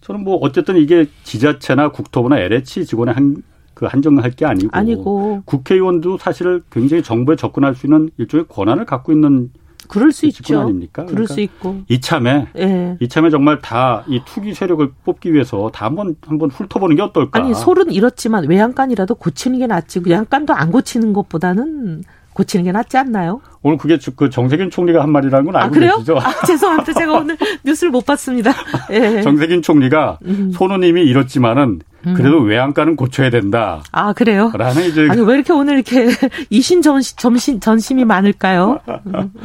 [0.00, 3.42] 저는 뭐 어쨌든 이게 지자체나 국토부나 LH 직원의 한
[3.74, 9.12] 그 한정할 게 아니고, 아니고 국회의원도 사실 굉장히 정부에 접근할 수 있는 일종의 권한을 갖고
[9.12, 9.50] 있는
[9.88, 10.60] 그럴 수 있죠.
[10.60, 11.02] 아닙니까?
[11.04, 11.82] 그럴 그러니까 수 있고.
[11.88, 12.96] 이참에 예.
[13.00, 17.38] 이참에 정말 다 이 투기 세력을 뽑기 위해서 다 한번 한번 훑어보는 게 어떨까?
[17.40, 20.00] 아니 솔은 이렇지만 외양간이라도 고치는 게 낫지.
[20.04, 22.02] 외양간도 안 고치는 것보다는
[22.34, 23.40] 고치는 게 낫지 않나요?
[23.62, 25.92] 오늘 그게 그 정세균 총리가 한 말이라는 건 알고 아, 그래요?
[25.94, 26.18] 계시죠?
[26.18, 26.92] 아, 죄송합니다.
[26.92, 28.52] 제가 오늘 뉴스를 못 봤습니다.
[28.90, 29.22] 예.
[29.22, 30.52] 정세균 총리가 음.
[30.52, 32.48] 손우님이 이렇지만은 그래도 음.
[32.48, 33.82] 외양가는 고쳐야 된다.
[33.90, 34.52] 아 그래요?
[34.54, 36.08] 라는 이제 아니 왜 이렇게 오늘 이렇게
[36.50, 38.80] 이신 전심 점심 전심이 많을까요?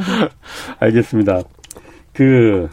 [0.80, 1.42] 알겠습니다.
[2.14, 2.68] 그.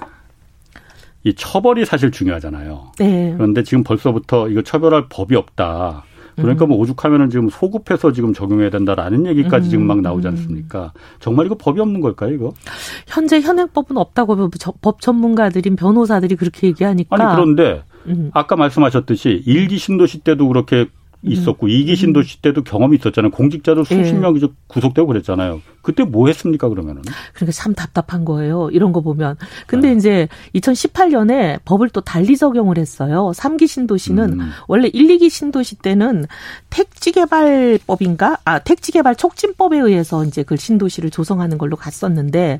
[1.23, 2.93] 이 처벌이 사실 중요하잖아요.
[3.01, 3.35] 네.
[3.37, 6.05] 그런데 지금 벌써부터 이거 처벌할 법이 없다.
[6.37, 9.71] 그러니까 뭐 오죽하면은 지금 소급해서 지금 적용해야 된다라는 얘기까지 음.
[9.71, 10.93] 지금 막 나오지 않습니까?
[11.19, 12.53] 정말 이거 법이 없는 걸까요, 이거?
[13.07, 14.51] 현재 현행법은 없다고
[14.83, 17.17] 법 전문가들인 변호사들이 그렇게 얘기하니까.
[17.17, 18.31] 아니 그런데 음.
[18.35, 20.87] 아까 말씀하셨듯이 일기 신도시 때도 그렇게
[21.23, 21.71] 있었고 음.
[21.71, 23.31] 이기 신도시 때도 경험이 있었잖아요.
[23.31, 24.13] 공직자도 수십 예.
[24.13, 25.61] 명이 구속되고 그랬잖아요.
[25.87, 27.03] 그때 뭐 했습니까 그러면은?
[27.33, 28.71] 그러니까 참 답답한 거예요.
[28.73, 29.37] 이런 거 보면.
[29.69, 29.95] 근데 네.
[29.95, 33.31] 이제 2018년에 법을 또 달리 적용을 했어요.
[33.33, 34.51] 3기 신도시는 음.
[34.67, 36.27] 원래 1, 2기 신도시 때는
[36.71, 38.39] 택지개발법인가?
[38.45, 42.59] 아, 택지개발 촉진법에 의해서 이제 그 신도시를 조성하는 걸로 갔었는데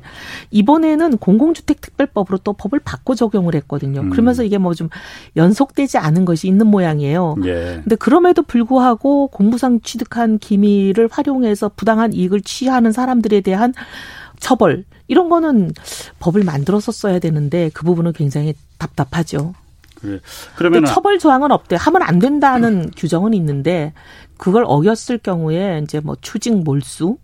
[0.51, 3.99] 이번에는 공공주택 특별법으로 또 법을 바꿔 적용을 했거든요.
[4.01, 4.09] 음.
[4.11, 4.89] 그러면서 이게 뭐 좀
[5.35, 7.35] 연속되지 않은 것이 있는 모양이에요.
[7.45, 7.79] 예.
[7.83, 13.73] 근데 그럼에도 불구하고 공무상 취득한 기밀을 활용해서 부당한 이익을 취하는 사람 들에 대한
[14.39, 15.73] 처벌 이런 거는
[16.19, 19.53] 법을 만들어서 써야 되는데 그 부분은 굉장히 답답하죠.
[19.95, 20.19] 그래.
[20.55, 21.75] 그러면 처벌 조항은 없대.
[21.75, 22.91] 하면 안 된다는 음.
[22.95, 23.93] 규정은 있는데
[24.37, 27.17] 그걸 어겼을 경우에 이제 뭐 추징 몰수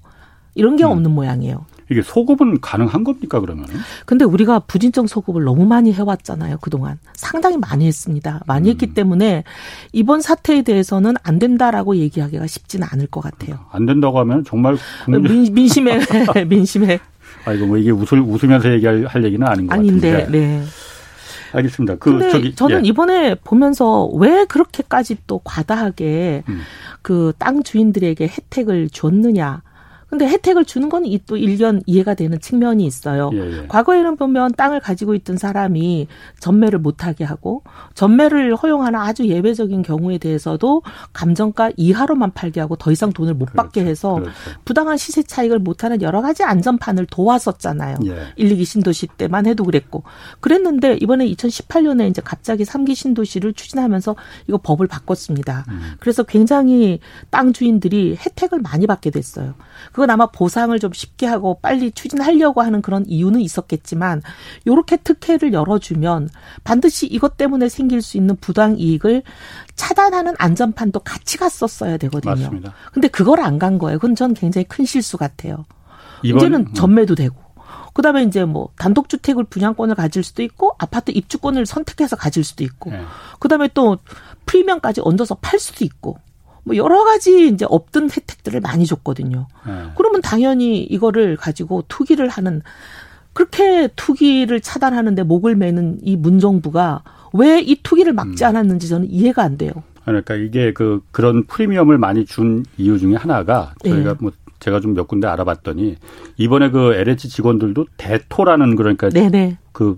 [0.56, 0.92] 이런 게 음.
[0.92, 1.66] 없는 모양이에요.
[1.90, 3.66] 이게 소급은 가능한 겁니까 그러면?
[4.06, 8.42] 근데 우리가 부진적 소급을 너무 많이 해왔잖아요 그동안 상당히 많이 했습니다.
[8.48, 8.72] 많이 음.
[8.72, 9.44] 했기 때문에
[9.92, 13.60] 이번 사태에 대해서는 안 된다라고 얘기하기가 쉽지는 않을 것 같아요.
[13.72, 16.00] 안 된다고 하면 정말 민, 민심에
[16.48, 17.00] 민심에.
[17.46, 20.38] 아 이거 뭐 이게 웃을 웃으면서 얘기할 할 얘기는 아닌 것 아닌데, 같은데.
[20.38, 20.64] 네.
[21.54, 21.96] 알겠습니다.
[21.96, 22.90] 그 근데 저기 저는 예.
[22.90, 26.62] 이번에 보면서 왜 그렇게까지 또 과다하게 음.
[27.02, 29.62] 그땅 주인들에게 혜택을 줬느냐.
[30.14, 33.30] 근데 혜택을 주는 건 또 일견 이해가 되는 측면이 있어요.
[33.34, 33.68] 예, 예.
[33.68, 36.08] 과거에는 보면 땅을 가지고 있던 사람이
[36.40, 43.12] 전매를 못하게 하고 전매를 허용하는 아주 예외적인 경우에 대해서도 감정가 이하로만 팔게 하고 더 이상
[43.12, 43.56] 돈을 못 그렇죠.
[43.58, 44.32] 받게 해서 그렇죠.
[44.66, 47.98] 부당한 시세 차익을 못하는 여러 가지 안전판을 도왔었잖아요.
[48.06, 48.34] 예.
[48.38, 50.04] 1, 2기 신도시 때만 해도 그랬고
[50.40, 54.16] 그랬는데 이번에 2018년에 이제 갑자기 3기 신도시를 추진하면서
[54.48, 55.66] 이거 법을 바꿨습니다.
[55.70, 55.94] 음.
[56.00, 57.00] 그래서 굉장히
[57.30, 59.56] 땅 주인들이 혜택을 많이 받게 됐어요.
[59.92, 64.22] 그건 아마 보상을 좀 쉽게 하고 빨리 추진하려고 하는 그런 이유는 있었겠지만
[64.68, 66.28] 요렇게 특혜를 열어주면
[66.66, 69.24] 반드시 이것 때문에 생길 수 있는 부당 이익을
[69.76, 72.36] 차단하는 안전판도 같이 갔었어야 되거든요.
[72.36, 72.74] 맞습니다.
[72.92, 73.98] 근데 그걸 안 간 거예요.
[74.00, 75.64] 그건 전 굉장히 큰 실수 같아요.
[76.24, 76.74] 이제는 음.
[76.74, 77.36] 전매도 되고
[77.94, 82.90] 그다음에 이제 뭐 단독 주택을 분양권을 가질 수도 있고 아파트 입주권을 선택해서 가질 수도 있고
[82.92, 83.02] 네.
[83.40, 83.98] 그다음에 또
[84.48, 86.18] 프리미엄까지 얹어서 팔 수도 있고
[86.64, 89.48] 뭐 여러 가지 이제 없던 혜택들을 많이 줬거든요.
[89.68, 89.74] 네.
[89.98, 92.62] 그러면 당연히 이거를 가지고 투기를 하는
[93.34, 98.50] 그렇게 투기를 차단하는데 목을 매는 이 문정부가 왜 이 투기를 막지 음.
[98.50, 99.72] 않았는지 저는 이해가 안 돼요.
[100.06, 104.18] 그러니까 이게 그 그런 프리미엄을 많이 준 이유 중에 하나가 저희가 네.
[104.20, 105.96] 뭐 제가 좀 몇 군데 알아봤더니
[106.38, 109.30] 이번에 그 LH 직원들도 대토라는 그러니까 네네.
[109.30, 109.58] 네.
[109.72, 109.98] 그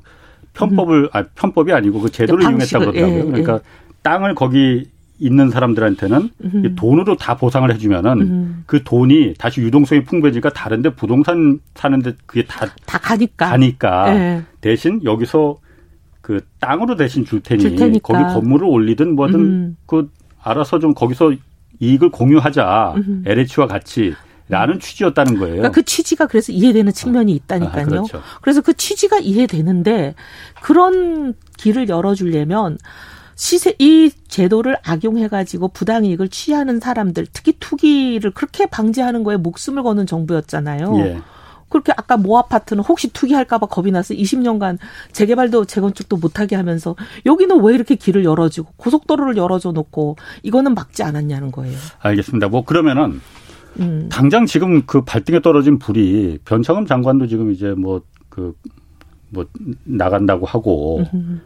[0.54, 1.10] 편법을 음.
[1.12, 3.20] 아 편법이 아니고 그 제도를 이용했다고 그러더라고요.
[3.20, 3.60] 예, 그러니까 예.
[4.04, 6.76] 땅을 거기 있는 사람들한테는 음.
[6.76, 8.64] 돈으로 다 보상을 해주면은 음.
[8.66, 14.44] 그 돈이 다시 유동성이 풍부해지니까 다른데 부동산 사는데 그게 다 다 가니까 가니까 네.
[14.62, 15.58] 대신 여기서
[16.22, 19.78] 그 땅으로 대신 줄 테니 줄 거기 건물을 올리든 뭐든 음.
[19.86, 20.10] 그
[20.42, 21.34] 알아서 좀 거기서
[21.80, 23.24] 이익을 공유하자 음.
[23.26, 24.14] LH와 같이
[24.48, 25.56] 라는 취지였다는 거예요.
[25.56, 27.82] 그러니까 그 취지가 그래서 이해되는 측면이 아, 있다니까요.
[27.82, 28.22] 아, 그렇죠.
[28.42, 30.14] 그래서 그 취지가 이해되는데
[30.62, 32.78] 그런 길을 열어주려면
[33.36, 39.84] 시세 이 제도를 악용해 가지고 부당 이익을 취하는 사람들 특히 투기를 그렇게 방지하는 거에 목숨을
[39.84, 40.98] 거는 정부였잖아요.
[41.00, 41.22] 예.
[41.68, 44.78] 그렇게 아까 모 아파트는 혹시 투기할까봐 겁이 나서 20년간
[45.12, 46.96] 재개발도 재건축도 못하게 하면서
[47.26, 51.78] 여기는 왜 이렇게 길을 열어주고 고속도로를 열어줘 놓고 이거는 막지 않았냐는 거예요.
[52.00, 52.48] 알겠습니다.
[52.48, 53.20] 뭐 그러면은
[53.80, 54.08] 음.
[54.10, 58.54] 당장 지금 그 발등에 떨어진 불이 변창흠 장관도 지금 이제 뭐 그뭐
[59.30, 59.46] 뭐
[59.84, 61.04] 나간다고 하고.
[61.14, 61.42] 음.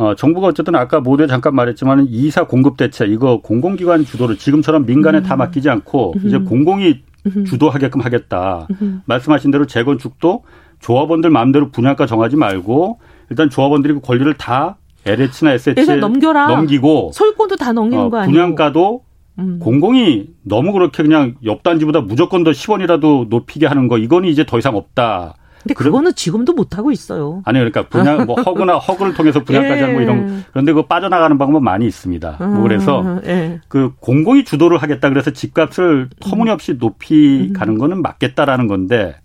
[0.00, 5.18] 어, 정부가 어쨌든 아까 모두에 잠깐 말했지만 이사 공급 대책 이거 공공기관 주도를 지금처럼 민간에
[5.18, 5.22] 음.
[5.22, 6.26] 다 맡기지 않고 음.
[6.26, 7.44] 이제 공공이 음.
[7.44, 8.66] 주도하게끔 하겠다.
[8.80, 9.02] 음.
[9.04, 10.44] 말씀하신 대로 재건축도
[10.78, 16.46] 조합원들 마음대로 분양가 정하지 말고 일단 조합원들이 그 권리를 다 LH나 SH에 넘겨라.
[16.46, 18.32] 넘기고 소유권도 다 넘기는 어, 거 아니에요?
[18.32, 19.02] 분양가도
[19.38, 19.58] 음.
[19.60, 24.58] 공공이 너무 그렇게 그냥 옆 단지보다 무조건 더 10원이라도 높이게 하는 거 이거는 이제 더
[24.58, 25.34] 이상 없다.
[25.62, 27.42] 근데 그거는 지금도 못 하고 있어요.
[27.44, 29.80] 아니 그러니까 분양 뭐 허그나 허그를 통해서 분양까지 예.
[29.80, 32.36] 하는 뭐 이런 그런데 그 빠져나가는 방법 많이 있습니다.
[32.38, 33.60] 뭐 음, 그래서 예.
[33.68, 37.52] 그 공공이 주도를 하겠다 그래서 집값을 터무니없이 높이 음.
[37.52, 39.16] 가는 거는 맞겠다라는 건데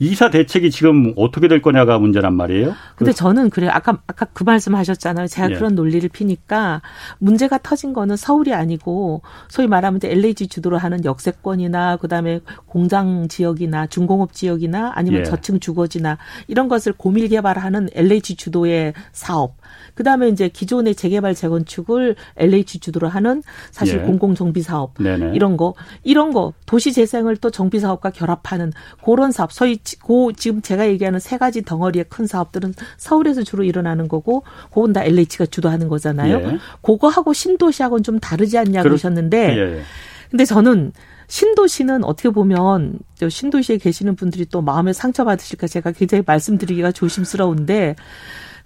[0.00, 2.74] 이사 대책이 지금 어떻게 될 거냐가 문제란 말이에요.
[2.96, 5.26] 근데 그 저는 그래 아까 아까 그 말씀하셨잖아요.
[5.26, 5.54] 제가 예.
[5.54, 6.82] 그런 논리를 피니까
[7.18, 14.32] 문제가 터진 거는 서울이 아니고 소위 말하면 LH 주도로 하는 역세권이나 그다음에 공장 지역이나 중공업
[14.32, 15.24] 지역이나 아니면 예.
[15.24, 19.56] 저층 주거지나 이런 것을 고밀 개발하는 LH 주도의 사업
[19.94, 24.02] 그 다음에 이제 기존의 재개발 재건축을 LH 주도로 하는 사실 예.
[24.02, 25.32] 공공 정비 사업 네네.
[25.34, 28.72] 이런 거 이런 거 도시 재생을 또 정비 사업과 결합하는
[29.04, 34.08] 그런 사업 소위 고 지금 제가 얘기하는 세 가지 덩어리의 큰 사업들은 서울에서 주로 일어나는
[34.08, 36.36] 거고 그건 다 LH가 주도하는 거잖아요.
[36.36, 36.58] 예.
[36.82, 39.82] 그거하고 신도시하고는 좀 다르지 않냐 그러, 그러셨는데 예.
[40.30, 40.92] 근데 저는
[41.28, 47.96] 신도시는 어떻게 보면 신도시에 계시는 분들이 또 마음에 상처받으실까 제가 굉장히 말씀드리기가 조심스러운데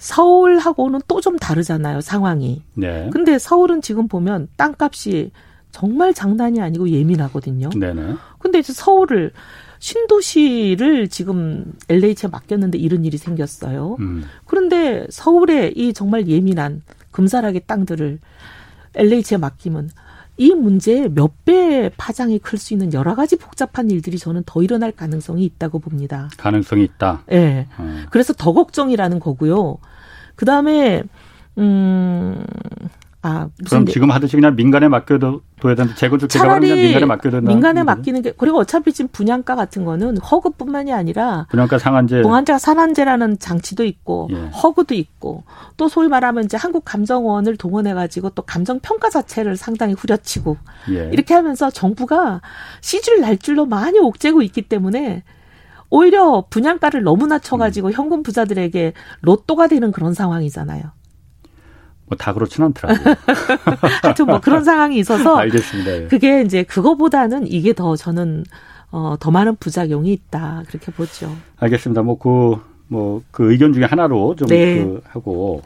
[0.03, 2.63] 서울하고는 또 좀 다르잖아요, 상황이.
[2.75, 3.09] 네.
[3.13, 5.31] 근데 서울은 지금 보면 땅값이
[5.71, 7.71] 정말 장난이 아니고 예민하거든요.
[7.71, 8.17] 네네.
[8.41, 9.31] 근데 이제 서울을
[9.79, 13.97] 신도시를 지금 LH에 맡겼는데 이런 일이 생겼어요.
[14.01, 14.25] 음.
[14.47, 18.19] 그런데 서울에 이 정말 예민한 금사라기 땅들을
[18.97, 19.91] LH에 맡기면
[20.39, 25.45] 이 문제에 몇배 파장이 클 수 있는 여러 가지 복잡한 일들이 저는 더 일어날 가능성이
[25.45, 26.29] 있다고 봅니다.
[26.39, 27.23] 가능성이 있다.
[27.31, 27.37] 예.
[27.39, 27.69] 네.
[27.79, 28.07] 음.
[28.11, 29.79] 그래서 더 걱정이라는 거고요.
[30.43, 31.05] 그 다음에
[31.57, 32.45] 음.
[33.25, 35.39] 아, 그럼 지금 하듯이 그냥 민간에 맡겨둬야
[35.77, 37.49] 되는데 재건축 개발은 그냥 민간에 맡겨야 된다.
[37.49, 43.39] 민간에 맡기는 게 그리고 어차피 지금 분양가 같은 거는 허그뿐만이 아니라 분양가 상한제, 분양가 상한제라는
[43.39, 44.49] 장치도 있고 예.
[44.49, 45.45] 허그도 있고
[45.77, 50.57] 또 소위 말하면 이제 한국 감정원을 동원해 가지고 또 감정 평가 자체를 상당히 후려치고
[50.91, 51.09] 예.
[51.13, 52.41] 이렇게 하면서 정부가
[52.81, 55.23] 시줄 날 줄로 많이 옥죄고 있기 때문에
[55.93, 57.93] 오히려 분양가를 너무 낮춰가지고 음.
[57.93, 60.83] 현금 부자들에게 로또가 되는 그런 상황이잖아요.
[62.07, 63.15] 뭐 다 그렇진 않더라고요.
[64.03, 65.93] 하여튼 뭐 그런 상황이 있어서 알겠습니다.
[65.93, 66.07] 예.
[66.07, 68.45] 그게 이제 그거보다는 이게 더 저는
[68.91, 71.31] 어, 더 많은 부작용이 있다 그렇게 보죠.
[71.59, 72.01] 알겠습니다.
[72.03, 72.57] 뭐그
[72.89, 74.83] 뭐그 의견 중에 하나로 좀 네.
[74.83, 75.63] 그 하고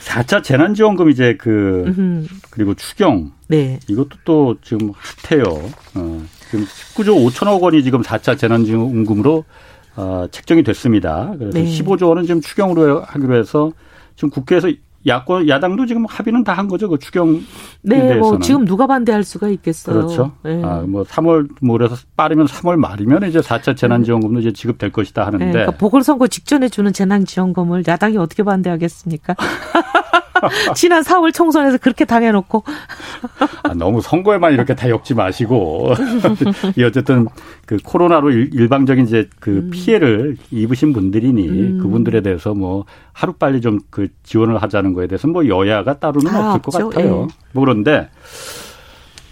[0.00, 2.26] 4차 재난지원금 이제 그 음흠.
[2.50, 3.78] 그리고 추경 네.
[3.88, 4.92] 이것도 또 지금
[5.28, 5.44] 핫해요.
[5.94, 9.44] 어, 지금 19조 5천억 원이 지금 4차 재난지원금으로
[9.96, 11.32] 어, 책정이 됐습니다.
[11.38, 11.64] 그래서 네.
[11.64, 13.72] 15조 원은 지금 추경으로 하기로 해서
[14.16, 14.68] 지금 국회에서
[15.06, 16.88] 야권 야당도 지금 합의는 다 한 거죠.
[16.88, 17.40] 그 추경
[17.82, 18.20] 네, 대해서는.
[18.20, 19.94] 뭐 지금 누가 반대할 수가 있겠어요.
[19.94, 20.32] 그렇죠.
[20.42, 20.60] 네.
[20.64, 25.44] 아, 뭐 3월 뭐 그래서 빠르면 3월 말이면 이제 4차 재난지원금도 이제 지급될 것이다 하는데.
[25.44, 29.36] 네, 그러니까 보궐선거 직전에 주는 재난지원금을 야당이 어떻게 반대하겠습니까?
[30.76, 32.64] 지난 4월 총선에서 그렇게 당해놓고.
[33.64, 35.94] 아, 너무 선거에만 이렇게 다 엮지 마시고.
[36.76, 37.26] 이 어쨌든
[37.66, 39.70] 그 코로나로 일, 방적인 이제 그 음.
[39.70, 41.78] 피해를 입으신 분들이니 음.
[41.78, 46.70] 그분들에 대해서 뭐 하루빨리 좀 그 지원을 하자는 거에 대해서 뭐 여야가 따로는 없을 없죠.
[46.70, 47.26] 것 같아요.
[47.30, 47.34] 예.
[47.52, 48.08] 뭐 그런데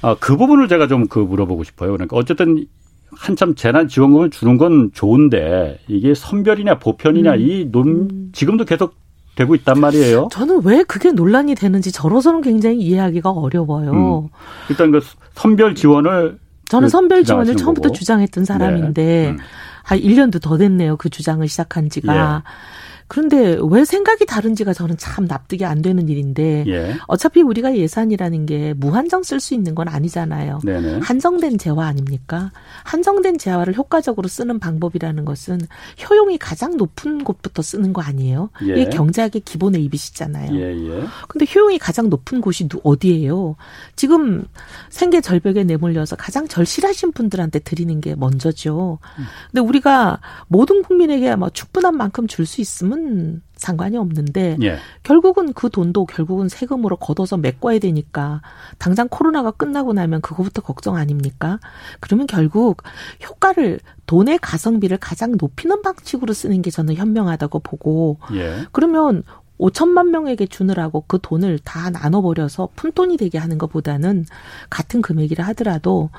[0.03, 1.93] 아, 그 부분을 제가 좀 그 물어보고 싶어요.
[1.93, 2.65] 그러니까 어쨌든
[3.13, 7.41] 한참 재난 지원금을 주는 건 좋은데 이게 선별이냐 보편이냐 음.
[7.41, 8.31] 이 논, 음.
[8.33, 8.95] 지금도 계속
[9.37, 10.29] 되고 있단 말이에요.
[10.33, 13.93] 저는 왜 그게 논란이 되는지 저로서는 굉장히 이해하기가 어려워요.
[13.93, 14.29] 음.
[14.69, 15.01] 일단 그
[15.35, 17.95] 선별 지원을 저는 그 선별 지원을 처음부터 거고.
[17.95, 19.29] 주장했던 사람인데 네.
[19.31, 19.39] 음.
[19.85, 20.97] 한 1년도 더 됐네요.
[20.97, 22.43] 그 주장을 시작한 지가.
[22.45, 22.96] 예.
[23.09, 26.95] 그런데 왜 생각이 다른지가 저는 참 납득이 안 되는 일인데 예.
[27.07, 30.61] 어차피 우리가 예산이라는 게 무한정 쓸 수 있는 건 아니잖아요.
[30.65, 31.01] 네네.
[31.01, 32.51] 한정된 재화 아닙니까?
[32.85, 35.61] 한정된 재화를 효과적으로 쓰는 방법이라는 것은
[36.09, 38.51] 효용이 가장 높은 곳부터 쓰는 거 아니에요?
[38.63, 38.73] 예.
[38.73, 40.55] 이게 경제학의 기본의 입이시잖아요.
[40.55, 41.05] 예, 예.
[41.29, 43.57] 근데 효용이 가장 높은 곳이 어디예요?
[43.95, 44.45] 지금
[44.89, 48.99] 생계 절벽에 내몰려서 가장 절실하신 분들한테 드리는 게 먼저죠.
[49.19, 49.25] 음.
[49.53, 54.79] 근데 우리가 모든 국민에게 뭐 충분한 만큼 줄 수 있으면 세금은 상관이 없는데 예.
[55.03, 58.41] 결국은 그 돈도 결국은 세금으로 걷어서 메꿔야 되니까
[58.79, 61.61] 당장 코로나가 끝나고 나면 그거부터 걱정 아닙니까?
[62.01, 62.83] 그러면 결국
[63.27, 68.67] 효과를 돈의 가성비를 가장 높이는 방식으로 쓰는 게 저는 현명하다고 보고 예.
[68.73, 69.23] 그러면
[69.59, 74.27] 5천만 명에게 주느라고 그 돈을 다 나눠버려서 푼돈이 되게 하는 것보다는
[74.69, 76.11] 같은 금액이라 하더라도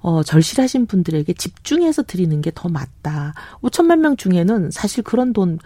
[0.00, 3.34] 어, 절실하신 분들에게 집중해서 드리는 게 더 맞다.
[3.62, 5.58] 5천만 명 중에는 사실 그런 돈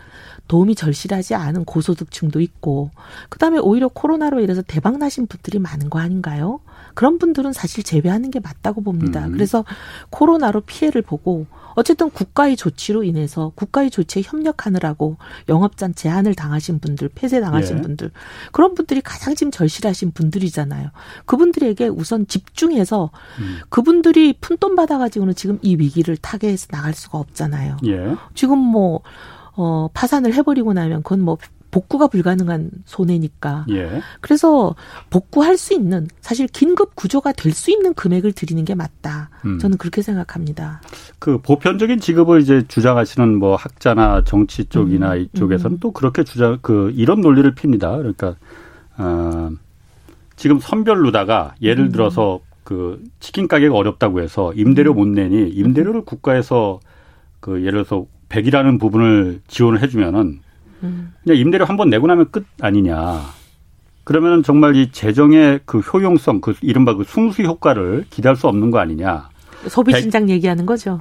[0.49, 2.91] 도움이 절실하지 않은 고소득층도 있고
[3.29, 6.61] 그다음에 오히려 코로나로 인해서 대박 나신 분들이 많은 거 아닌가요?
[6.95, 9.27] 그런 분들은 사실 제외하는 게 맞다고 봅니다.
[9.27, 9.33] 음.
[9.33, 9.65] 그래서
[10.11, 15.17] 코로나로 피해를 보고 어쨌든 국가의 조치로 인해서 국가의 조치에 협력하느라고
[15.49, 17.83] 영업장 제한을 당하신 분들, 폐쇄 당하신 예.
[17.83, 18.11] 분들
[18.53, 20.91] 그런 분들이 가장 지금 절실하신 분들이잖아요.
[21.27, 23.59] 그분들에게 우선 집중해서 음.
[23.69, 27.79] 그분들이 푼돈 받아가지고는 지금 이 위기를 타개해서 나갈 수가 없잖아요.
[27.87, 28.17] 예.
[28.35, 29.01] 지금 뭐
[29.55, 31.37] 어, 파산을 해버리고 나면 그건 뭐
[31.73, 33.67] 복구가 불가능한 손해니까.
[33.71, 34.03] 예.
[34.21, 34.77] 그래서
[35.11, 39.31] 복구할 수 있는 사실 긴급 구조가 될 수 있는 금액을 드리는 게 맞다.
[39.45, 39.59] 음.
[39.59, 40.81] 저는 그렇게 생각합니다.
[41.19, 45.79] 그 보편적인 지급을 이제 주장하시는 뭐 학자나 정치 쪽이나 음, 이쪽에서는 음.
[45.81, 47.97] 또 그렇게 주장 그 이런 논리를 핍니다.
[47.97, 48.37] 그러니까
[48.97, 49.51] 어
[50.37, 51.93] 지금 선별로다가 예를 음.
[51.93, 56.81] 들어서 그 치킨 가게가 어렵다고 해서 임대료 못 내니 임대료를 국가에서
[57.41, 60.41] 그 예를 들어서 100이라는 부분을 지원을 해주면은 음.
[61.25, 63.21] 그냥 임대료 한 번 내고 나면 끝 아니냐.
[64.05, 68.79] 그러면은 정말 이 재정의 그 효용성, 그 이른바 그 승수 효과를 기대할 수 없는 거
[68.81, 69.29] 아니냐.
[69.69, 71.01] 소비 백- 신장 얘기하는 거죠.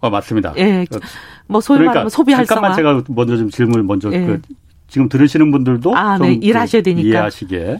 [0.00, 0.52] 어, 맞습니다.
[0.58, 0.82] 예.
[0.82, 0.98] 어,
[1.46, 2.96] 뭐 소위 말하면 소비 잠깐만 활성화.
[3.00, 4.20] 제가 먼저 좀 질문을 먼저 예.
[4.26, 4.40] 그
[4.88, 6.38] 지금 들으시는 분들도 아, 좀 네.
[6.38, 7.08] 그 일하셔야 되니까.
[7.08, 7.78] 이해하시게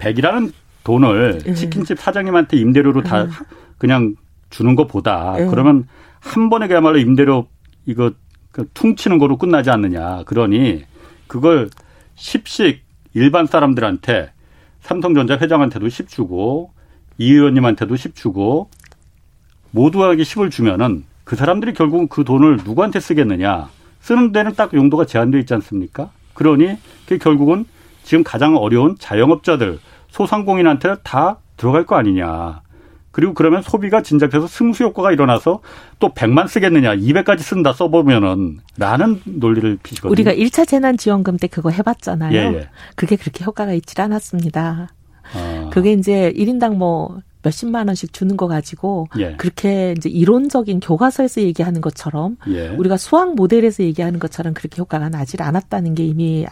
[0.00, 1.54] 100이라는 돈을 예.
[1.54, 3.30] 치킨집 사장님한테 임대료로 다 음.
[3.78, 4.16] 그냥
[4.48, 5.46] 주는 것보다 예.
[5.46, 5.86] 그러면
[6.18, 7.46] 한 번에 그야말로 임대료
[7.86, 8.16] 이거 그
[8.74, 10.22] 퉁치는 거로 끝나지 않느냐.
[10.24, 10.84] 그러니
[11.26, 11.70] 그걸
[12.16, 12.78] 10씩
[13.14, 14.32] 일반 사람들한테
[14.80, 16.72] 삼성전자 회장한테도 10 주고
[17.18, 18.68] 이 의원님한테도 10 주고
[19.70, 23.68] 모두에게 10을 주면은 그 사람들이 결국은 그 돈을 누구한테 쓰겠느냐.
[24.00, 26.10] 쓰는 데는 딱 용도가 제한되어 있지 않습니까?
[26.34, 27.66] 그러니 그게 결국은
[28.02, 32.62] 지금 가장 어려운 자영업자들, 소상공인한테 다 들어갈 거 아니냐.
[33.12, 35.60] 그리고 그러면 소비가 진작해서 승수 효과가 일어나서
[35.98, 40.12] 또 100만 쓰겠느냐, 200까지 쓴다 써보면은 라는 논리를 피시거든요.
[40.12, 42.36] 우리가 1차 재난지원금 때 그거 해봤잖아요.
[42.36, 42.68] 예, 예.
[42.94, 44.88] 그게 그렇게 효과가 있질 않았습니다.
[45.34, 49.34] 아, 그게 이제 1인당 뭐 몇십만 원씩 주는 거 가지고 예.
[49.36, 52.68] 그렇게 이제 이론적인 교과서에서 얘기하는 것처럼 예.
[52.68, 56.46] 우리가 수학 모델에서 얘기하는 것처럼 그렇게 효과가 나질 않았다는 게 이미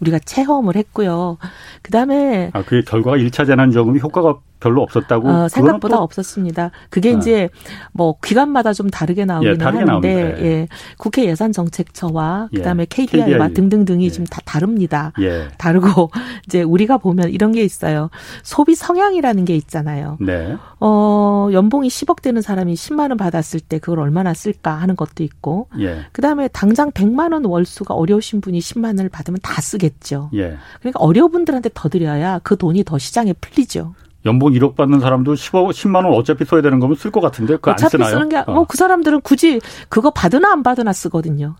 [0.00, 1.38] 우리가 체험을 했고요.
[1.82, 5.28] 그다음에 아, 그게 결과가 1차 재난 지원금이 효과가 별로 없었다고?
[5.28, 6.70] 어, 생각보다 또- 없었습니다.
[6.88, 7.18] 그게 아.
[7.18, 7.48] 이제
[7.92, 10.40] 뭐 기관마다 좀 다르게 나오기는 예, 다르게 하는데 나옵니다.
[10.42, 10.46] 예.
[10.46, 10.68] 예.
[10.96, 13.54] 국회 예산 정책처와 예, 그다음에 KDI와 KDI.
[13.54, 14.10] 등등등이 예.
[14.10, 15.12] 좀다 다릅니다.
[15.20, 15.48] 예.
[15.58, 16.10] 다르고
[16.46, 18.08] 이제 우리가 보면 이런 게 있어요.
[18.42, 20.16] 소비 성향이라는 게 있잖아요.
[20.20, 20.56] 네.
[20.80, 25.68] 어, 연봉이 10억 되는 사람이 10만 원 받았을 때 그걸 얼마나 쓸까 하는 것도 있고
[25.78, 26.06] 예.
[26.12, 30.30] 그다음에 당장 100만 원 월수가 어려우신 분이 10만 원을 받으면 다 쓰겠죠.
[30.34, 30.56] 예.
[30.80, 33.94] 그러니까 어려운 분들한테 더 드려야 그 돈이 더 시장에 풀리죠.
[34.26, 37.72] 연봉 1억 받는 사람도 10억, 10만 원 어차피 써야 되는 거면 쓸 것 같은데 그거
[37.72, 38.10] 안 어차피 쓰나요?
[38.10, 38.44] 쓰는 게 어.
[38.52, 41.56] 뭐그 사람들은 굳이 그거 받으나 안 받으나 쓰거든요.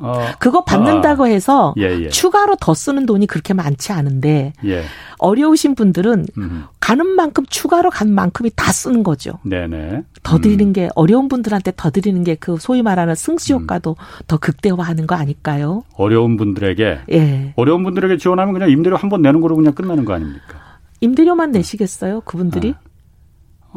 [0.00, 0.14] 어.
[0.38, 2.08] 그거 받는다고 해서 예, 예.
[2.08, 4.84] 추가로 더 쓰는 돈이 그렇게 많지 않은데 예.
[5.18, 6.64] 어려우신 분들은 음.
[6.78, 9.32] 가는 만큼 추가로 간 만큼이 다 쓰는 거죠.
[9.42, 10.04] 네네.
[10.22, 10.40] 더 음.
[10.40, 13.62] 드리는 게 어려운 분들한테 더 드리는 게 그 소위 말하는 승수 음.
[13.62, 13.96] 효과도
[14.28, 15.82] 더 극대화하는 거 아닐까요?
[15.96, 17.52] 어려운 분들에게 예.
[17.56, 20.57] 어려운 분들에게 지원하면 그냥 임대료 한 번 내는 거로 그냥 끝나는 거 아닙니까?
[21.00, 22.22] 임대료만 내시겠어요?
[22.22, 22.74] 그분들이?
[22.76, 22.88] 아.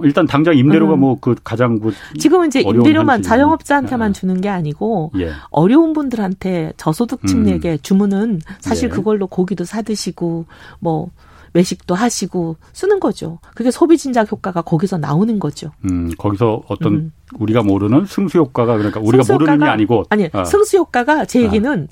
[0.04, 1.00] 일단 당장 임대료가 음.
[1.02, 3.22] 뭐그 가장 그 지금은 이제 임대료만.
[3.22, 4.14] 자영업자한테만 아.
[4.14, 5.32] 주는 게 아니고 예.
[5.50, 8.90] 어려운 분들한테 저소득층에게 주문은 사실 예.
[8.90, 10.46] 그걸로 고기도 사 드시고
[10.80, 11.10] 뭐
[11.54, 13.40] 외식도 하시고 쓰는 거죠.
[13.54, 15.72] 그게 소비 진작 효과가 거기서 나오는 거죠.
[15.84, 17.12] 음, 거기서 어떤 음.
[17.38, 20.46] 우리가 모르는 승수 효과가 그러니까 우리가 모르는 게 아니고 아니 아.
[20.46, 21.88] 승수 효과가 제 얘기는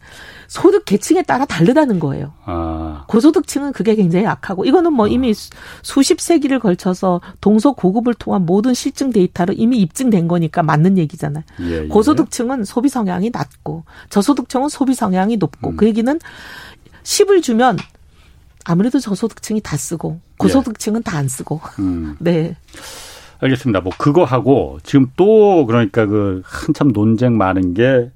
[0.50, 2.34] 소득 계층에 따라 다르다는 거예요.
[2.44, 5.52] 아, 고소득층은 그게 굉장히 약하고 이거는 뭐 이미 수-
[5.84, 11.44] 수십 세기를 걸쳐서 동서 고급을 통한 모든 실증 데이터로 이미 입증된 거니까 맞는 얘기잖아요.
[11.62, 11.88] 예, 예.
[11.88, 15.78] 고소득층은 소비 성향이 낮고 저소득층은 소비 성향이 높고 음.
[15.78, 16.20] 그 얘기는
[17.04, 17.78] 10을 주면
[18.66, 22.16] 아무래도 저소득층이 다 쓰고 고소득층은 다안 쓰고 음.
[22.20, 22.56] 네
[23.40, 23.82] 알겠습니다.
[23.82, 28.10] 뭐 그거 하고 지금 또 그러니까 그 한참 논쟁 많은 게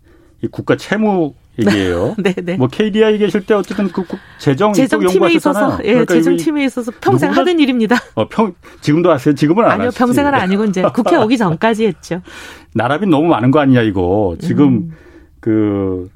[0.43, 2.15] 이 국가 채무 얘기예요.
[2.17, 5.77] 네 네 뭐 KDI 계실 때 어쨌든 그 국- 재정 이쪽 재정 팀에 있어서.
[5.83, 7.95] 예 그러니까 이게 재정 팀에 있어서 평생 누군가- 하던 일입니다.
[8.15, 9.35] 어, 평 지금도 하세요.
[9.35, 9.99] 지금은 안 아니요 하시지.
[9.99, 12.21] 평생은 아니고 이제 국회 오기 전까지 했죠.
[12.73, 14.35] 나라빚 너무 많은 거 아니냐 이거.
[14.39, 14.91] 지금 음.
[15.39, 16.09] 그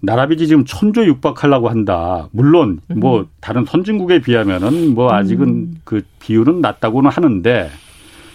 [0.00, 2.28] 나라빚이 지금 천조 육박하려고 한다.
[2.30, 5.74] 물론 뭐 다른 선진국에 비하면은 뭐 아직은 음.
[5.82, 7.68] 그 비율은 낮다고는 하는데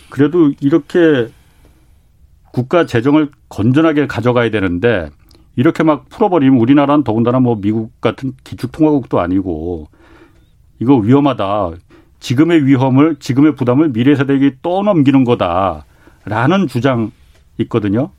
[0.09, 1.29] 그래도 이렇게
[2.51, 5.09] 국가 재정을 건전하게 가져가야 되는데
[5.55, 9.87] 이렇게 막 풀어버리면 우리나라는 더군다나 뭐 미국 같은 기축통화국도 아니고
[10.79, 11.71] 이거 위험하다.
[12.19, 17.11] 지금의 위험을 지금의 부담을 미래 세대에게 떠넘기는 거다라는 주장
[17.59, 18.09] 있거든요.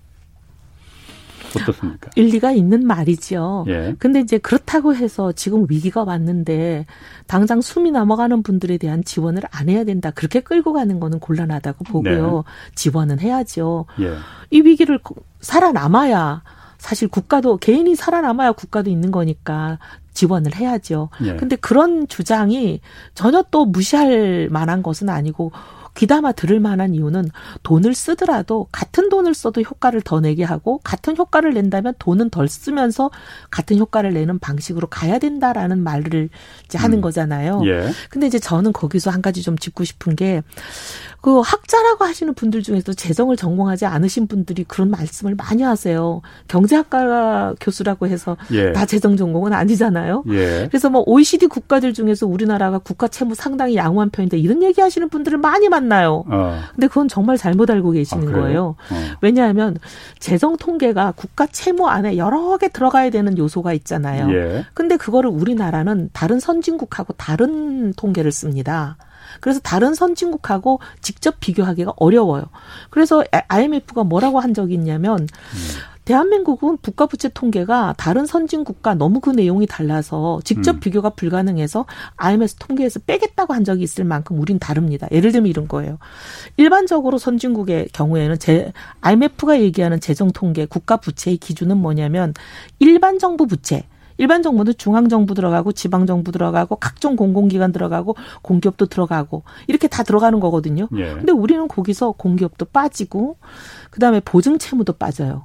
[1.57, 2.11] 어떻습니까?
[2.17, 3.65] 일리가 있는 말이죠.
[3.69, 3.95] 예.
[4.01, 6.85] 근데 이제 그렇다고 해서 지금 위기가 왔는데
[7.29, 10.11] 당장 숨이 넘어가는 분들에 대한 지원을 안 해야 된다.
[10.11, 12.43] 그렇게 끌고 가는 거는 곤란하다고 보고요.
[12.75, 13.87] 지원은 해야죠.
[14.01, 14.15] 예.
[14.51, 16.43] 이 위기를 거- 살아남아야
[16.85, 19.79] 사실 국가도 개인이 살아남아야 국가도 있는 거니까
[20.13, 21.09] 지원을 해야죠.
[21.25, 21.35] 예.
[21.37, 22.83] 근데 그런 주장이
[23.15, 25.51] 전혀 또 무시할 만한 것은 아니고
[25.95, 27.31] 귀담아 들을 만한 이유는
[27.63, 33.11] 돈을 쓰더라도 같은 돈을 써도 효과를 더 내게 하고 같은 효과를 낸다면 돈은 덜 쓰면서
[33.51, 36.29] 같은 효과를 내는 방식으로 가야 된다라는 말을
[36.65, 37.01] 이제 하는 음.
[37.01, 37.63] 거잖아요.
[37.67, 37.91] 예.
[38.11, 40.43] 근데 이제 저는 거기서 한 가지 좀 짚고 싶은 게
[41.25, 46.21] 그 학자라고 하시는 분들 중에서 재정을 전공하지 않으신 분들이 그런 말씀을 많이 하세요.
[46.49, 48.73] 경제학과 교수라고 해서 예.
[48.73, 50.25] 다 재정 전공은 아니잖아요.
[50.29, 50.69] 예.
[50.69, 55.39] 그래서 뭐 OECD 국가들 중에서 우리나라가 국가 채무 상당히 양호한 편인데 이런 얘기 하시는 분들을
[55.39, 56.25] 많이 만나 요.
[56.27, 56.61] 어.
[56.75, 58.77] 근데 그건 정말 잘못 알고 계시는 아, 거예요.
[58.91, 58.95] 어.
[59.21, 59.77] 왜냐하면
[60.19, 64.33] 재정 통계가 국가 채무 안에 여러 개 들어가야 되는 요소가 있잖아요.
[64.33, 64.65] 예.
[64.75, 68.97] 근데 그거를 우리나라는 다른 선진국하고 다른 통계를 씁니다.
[69.41, 72.45] 그래서 다른 선진국하고 직접 비교하기가 어려워요.
[72.91, 75.29] 그래서 IMF가 뭐라고 한 적이 있냐면 음.
[76.05, 80.81] 대한민국은 국가 부채 통계가 다른 선진국과 너무 그 내용이 달라서 직접 음.
[80.81, 81.87] 비교가 불가능해서
[82.17, 85.09] IMF 통계에서 빼겠다고 한 적이 있을 만큼 우린 다릅니다.
[85.13, 85.99] 예를 들면 이런 거예요.
[86.57, 92.35] 일반적으로 선진국의 경우에는 제 IMF가 얘기하는 재정 통계 국가 부채의 기준은 뭐냐면
[92.79, 93.85] 일반 정부 부채
[94.17, 100.03] 일반 정부는 중앙 정부 들어가고 지방 정부 들어가고 각종 공공기관 들어가고 공기업도 들어가고 이렇게 다
[100.03, 100.89] 들어가는 거거든요.
[100.97, 101.15] 예.
[101.15, 103.37] 근데 우리는 거기서 공기업도 빠지고
[103.91, 105.45] 그다음에 보증 채무도 빠져요.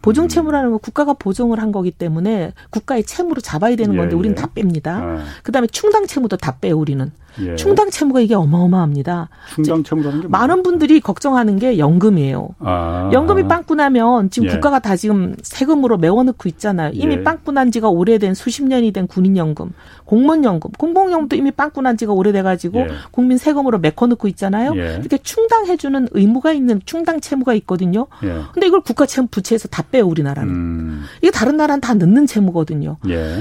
[0.00, 0.28] 보증 음.
[0.28, 4.40] 채무라는 건 국가가 보증을 한 거기 때문에 국가의 채무로 잡아야 되는 건데 예, 우리는 예.
[4.40, 4.86] 다 뺍니다.
[4.88, 5.24] 아.
[5.42, 7.10] 그다음에 충당 채무도 다 빼요, 우리는.
[7.40, 7.54] 예.
[7.56, 9.28] 충당 채무가 이게 어마어마합니다.
[9.54, 12.48] 충당 채무라는 게 많은 분들이 걱정하는 게 연금이에요.
[12.58, 13.10] 아.
[13.12, 14.52] 연금이 빵꾸 나면 지금 예.
[14.52, 16.90] 국가가 다 지금 세금으로 메워넣고 있잖아요.
[16.94, 17.22] 이미 예.
[17.22, 19.72] 빵꾸 난 지가 오래된 수십 년이 된 군인연금,
[20.04, 22.88] 공무원연금, 공공연금도 이미 빵꾸 난 지가 오래돼가지고 예.
[23.10, 24.72] 국민 세금으로 메꿔넣고 있잖아요.
[24.76, 24.96] 예.
[24.98, 28.06] 이렇게 충당해주는 의무가 있는 충당 채무가 있거든요.
[28.24, 28.42] 예.
[28.52, 30.52] 근데 이걸 국가 채무 부채에서 다 빼요 우리나라는.
[30.52, 31.02] 음.
[31.18, 32.96] 이게 다른 나라는 다 넣는 채무거든요.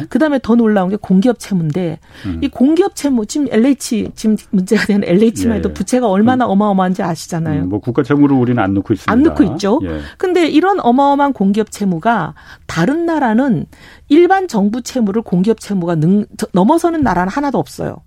[0.09, 2.39] 그다음에 더 놀라운 게 공기업 채무인데 음.
[2.41, 5.73] 이 공기업 채무 지금 LH 지금 문제가 되는 LH만 해도 예.
[5.73, 6.51] 부채가 얼마나 음.
[6.51, 7.63] 어마어마한지 아시잖아요.
[7.63, 9.11] 음, 뭐 국가 채무를 우리는 안 넣고 있습니다.
[9.11, 9.79] 안 넣고 있죠.
[9.83, 9.99] 예.
[10.17, 12.33] 근데 이런 어마어마한 공기업 채무가
[12.65, 13.65] 다른 나라는
[14.09, 17.97] 일반 정부 채무를 공기업 채무가 능, 넘어서는 나라는 하나도 없어요.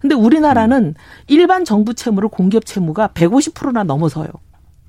[0.00, 0.94] 근데 우리나라는 음.
[1.26, 4.28] 일반 정부 채무를 공기업 채무가 150%나 넘어서요.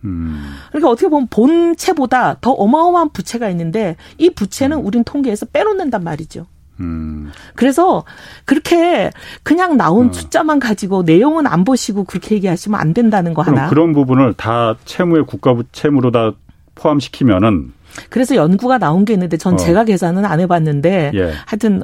[0.04, 0.54] 음.
[0.70, 4.86] 그러니까 어떻게 보면 본채보다 더 어마어마한 부채가 있는데 이 부채는 음.
[4.86, 6.47] 우린 통계에서 빼놓는단 말이죠.
[6.80, 7.32] 음.
[7.56, 8.04] 그래서
[8.45, 9.12] 그렇게
[9.43, 10.14] 그냥 나온 어.
[10.14, 13.70] 숫자만 가지고 내용은 안 보시고 그렇게 얘기하시면 안 된다는 거 하나.
[13.70, 16.32] 그런 부분을 다 채무의 국가부 채무로 다
[16.76, 17.74] 포함시키면은
[18.10, 19.58] 그래서 연구가 나온 게 있는데 전 어.
[19.58, 21.32] 제가 계산은 안 해봤는데 예.
[21.46, 21.82] 하여튼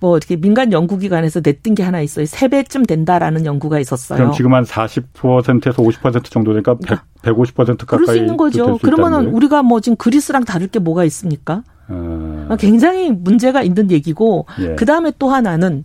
[0.00, 2.26] 뭐 이렇게 민간 연구기관에서 냈던 게 하나 있어요.
[2.26, 4.18] 세 배쯤 된다라는 연구가 있었어요.
[4.18, 8.78] 그럼 지금 한 40%에서 50% 정도 되니까 100, 150% 가까이 그럴 수 있는 거죠.
[8.78, 11.62] 그러면은 우리가 뭐 지금 그리스랑 다를 게 뭐가 있습니까?
[11.90, 12.56] 어.
[12.58, 14.74] 굉장히 문제가 있는 얘기고 예.
[14.74, 15.84] 그 다음에 또 하나는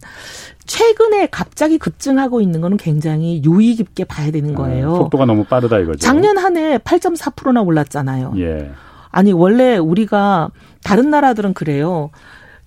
[0.65, 4.93] 최근에 갑자기 급증하고 있는 거는 굉장히 유의 깊게 봐야 되는 아, 거예요.
[4.93, 5.99] 아, 속도가 너무 빠르다 이거죠.
[5.99, 8.33] 작년 한 해 8.4%나 올랐잖아요.
[8.37, 8.69] 예.
[9.13, 10.49] 아니 원래 우리가
[10.83, 12.09] 다른 나라들은 그래요.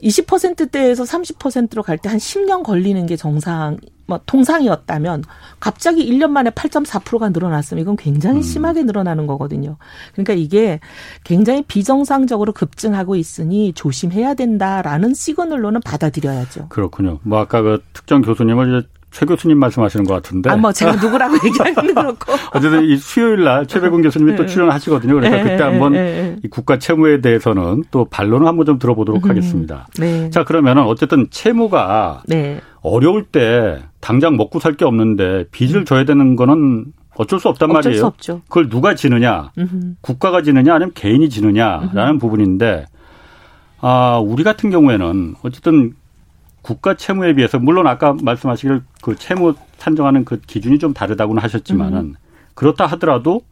[0.02, 5.24] 20%대에서 30%로 갈 때 한 10년 걸리는 게 정상, 뭐, 통상이었다면
[5.58, 8.42] 갑자기 1년 만에 8.4%가 늘어났으면 이건 굉장히 음.
[8.42, 9.78] 심하게 늘어나는 거거든요.
[10.12, 10.80] 그러니까 이게
[11.24, 16.68] 굉장히 비정상적으로 급증하고 있으니 조심해야 된다라는 시그널로는 받아들여야죠.
[16.68, 17.18] 그렇군요.
[17.22, 18.84] 뭐 아까 그 특정 교수님을
[19.16, 20.50] 최 교수님 말씀하시는 것 같은데.
[20.50, 22.34] 아, 뭐 제가 누구라고 얘기하기는 그렇고.
[22.52, 24.36] 어쨌든 이 수요일 날 최백운 교수님이 네.
[24.36, 25.14] 또 출연하시거든요.
[25.14, 25.42] 그래서 네.
[25.42, 26.36] 그때 한번 네.
[26.44, 29.30] 이 국가 채무에 대해서는 또 반론을 한번 좀 들어보도록 음.
[29.30, 29.86] 하겠습니다.
[29.98, 30.28] 네.
[30.28, 32.60] 자, 그러면은 어쨌든 채무가 네.
[32.82, 35.84] 어려울 때 당장 먹고 살 게 없는데 빚을 음.
[35.86, 36.84] 져야 되는 거는
[37.16, 37.96] 어쩔 수 없단 어쩔 말이에요.
[38.02, 38.42] 수 없죠.
[38.50, 39.94] 그걸 누가 지느냐, 음흠.
[40.02, 42.18] 국가가 지느냐, 아니면 개인이 지느냐라는 음흠.
[42.18, 42.84] 부분인데,
[43.80, 45.94] 아, 우리 같은 경우에는 어쨌든
[46.66, 52.14] 국가 채무에 비해서 물론 아까 말씀하시길 그 채무 산정하는 그 기준이 좀 다르다고는 하셨지만은 음.
[52.54, 53.42] 그렇다 하더라도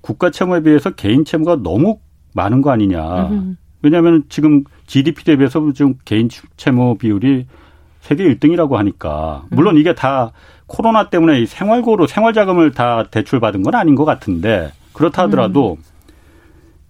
[0.00, 1.98] 국가 채무에 비해서 개인 채무가 너무
[2.34, 3.30] 많은 거 아니냐.
[3.30, 3.56] 음.
[3.82, 7.46] 왜냐하면 지금 GDP 대비해서 지금 개인 채무 비율이
[8.00, 10.30] 세계 1등이라고 하니까 물론 이게 다
[10.68, 15.91] 코로나 때문에 생활고로 생활자금을 다 대출받은 건 아닌 것 같은데 그렇다 하더라도 음.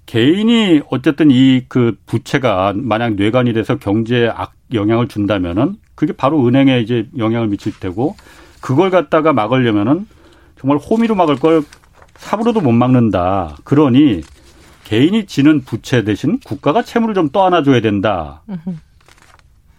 [0.07, 6.81] 개인이 어쨌든 이 그 부채가 만약 뇌관이 돼서 경제에 악 영향을 준다면은 그게 바로 은행에
[6.81, 8.17] 이제 영향을 미칠 테고
[8.61, 10.07] 그걸 갖다가 막으려면은
[10.59, 11.63] 정말 호미로 막을 걸
[12.17, 13.57] 삽으로도 못 막는다.
[13.65, 14.23] 그러니
[14.85, 18.43] 개인이 지는 부채 대신 국가가 채무를 좀 떠안아줘야 된다.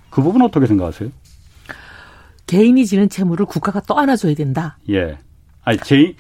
[0.10, 1.10] 그 부분 어떻게 생각하세요?
[2.48, 4.78] 개인이 지는 채무를 국가가 떠안아줘야 된다.
[4.90, 5.18] 예.
[5.64, 6.16] 아니, 제,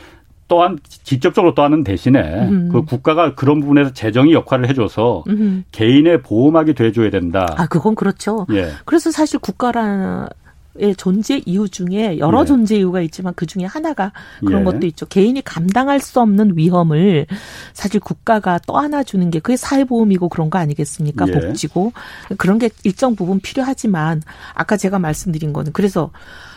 [0.47, 2.69] 또한 직접적으로 또하는 대신에 음.
[2.71, 5.63] 그 국가가 그런 부분에서 재정이 역할을 해줘서 음.
[5.71, 7.45] 개인의 보호막이 돼줘야 된다.
[7.57, 8.45] 아 그건 그렇죠.
[8.51, 8.69] 예.
[8.85, 10.27] 그래서 사실 국가라는
[10.75, 12.45] 의 존재 이유 중에 여러 예.
[12.45, 14.65] 존재 이유가 있지만 그 중에 하나가 그런 예.
[14.65, 15.05] 것도 있죠.
[15.05, 17.27] 개인이 감당할 수 없는 위험을
[17.73, 21.27] 사실 국가가 떠안아주는 게 그게 사회보험이고 그런 거 아니겠습니까?
[21.27, 21.31] 예.
[21.31, 21.93] 복지고
[22.39, 24.23] 그런 게 일정 부분 필요하지만
[24.55, 26.09] 아까 제가 말씀드린 거는 그래서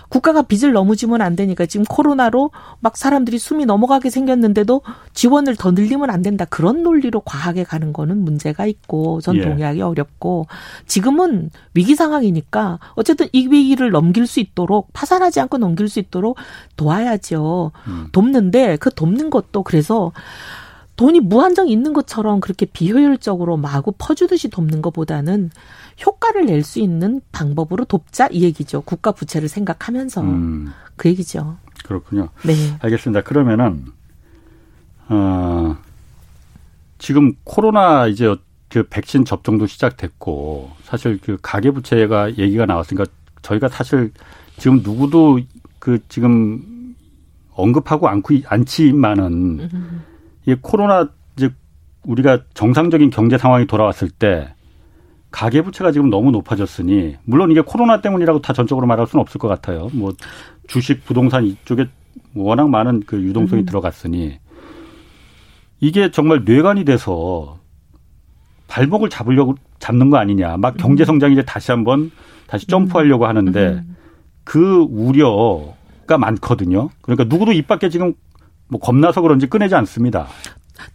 [0.09, 2.51] 국가가 빚을 너무 지면 안 되니까 지금 코로나로
[2.81, 4.83] 막 사람들이 숨이 넘어가게 생겼는데도
[5.15, 6.45] 지원을 더 늘리면 안 된다.
[6.45, 9.43] 그런 논리로 과하게 가는 거는 문제가 있고 전 예.
[9.43, 10.47] 동의하기 어렵고
[10.87, 16.37] 지금은 위기 상황이니까 어쨌든 이 위기를 넘길 수 있도록 파산하지 않고 넘길 수 있도록
[16.77, 17.73] 도와야죠.
[17.87, 18.09] 음.
[18.13, 20.13] 돕는데 그 돕는 것도 그래서
[20.97, 25.51] 돈이 무한정 있는 것처럼 그렇게 비효율적으로 마구 퍼주듯이 돕는 것보다는
[26.05, 28.81] 효과를 낼 수 있는 방법으로 돕자 이 얘기죠.
[28.83, 30.73] 국가 부채를 생각하면서 음.
[30.97, 31.57] 그 얘기죠.
[31.85, 32.31] 그렇군요.
[32.45, 32.55] 네.
[32.81, 33.23] 알겠습니다.
[33.23, 33.85] 그러면은
[35.09, 35.77] 어
[36.99, 38.35] 지금 코로나 이제
[38.69, 43.05] 그 백신 접종도 시작됐고 사실 그 가계 부채가 얘기가 나왔으니까
[43.43, 44.13] 저희가 사실
[44.59, 45.39] 지금 누구도
[45.79, 46.95] 그 지금
[47.53, 49.71] 언급하고 않고 않지만은
[50.47, 51.51] 이 코로나 이제
[52.05, 54.55] 우리가 정상적인 경제 상황이 돌아왔을 때
[55.31, 59.49] 가계 부채가 지금 너무 높아졌으니 물론 이게 코로나 때문이라고 다 전적으로 말할 수는 없을 것
[59.49, 59.91] 같아요.
[59.93, 60.13] 뭐
[60.67, 61.89] 주식, 부동산 이쪽에
[62.35, 63.67] 워낙 많은 그 유동성이 음.
[63.67, 64.39] 들어갔으니
[65.81, 67.59] 이게 정말 뇌관이 돼서
[68.69, 70.57] 발목을 잡으려고 잡는 거 아니냐.
[70.57, 70.79] 막 음.
[70.79, 72.11] 경제 성장이 이제 다시 한번
[72.47, 73.97] 다시 점프하려고 하는데 음.
[74.45, 76.89] 그 우려가 많거든요.
[77.03, 78.15] 그러니까 누구도 입 밖에 지금
[78.69, 80.27] 뭐 겁나서 그런지 꺼내지 않습니다.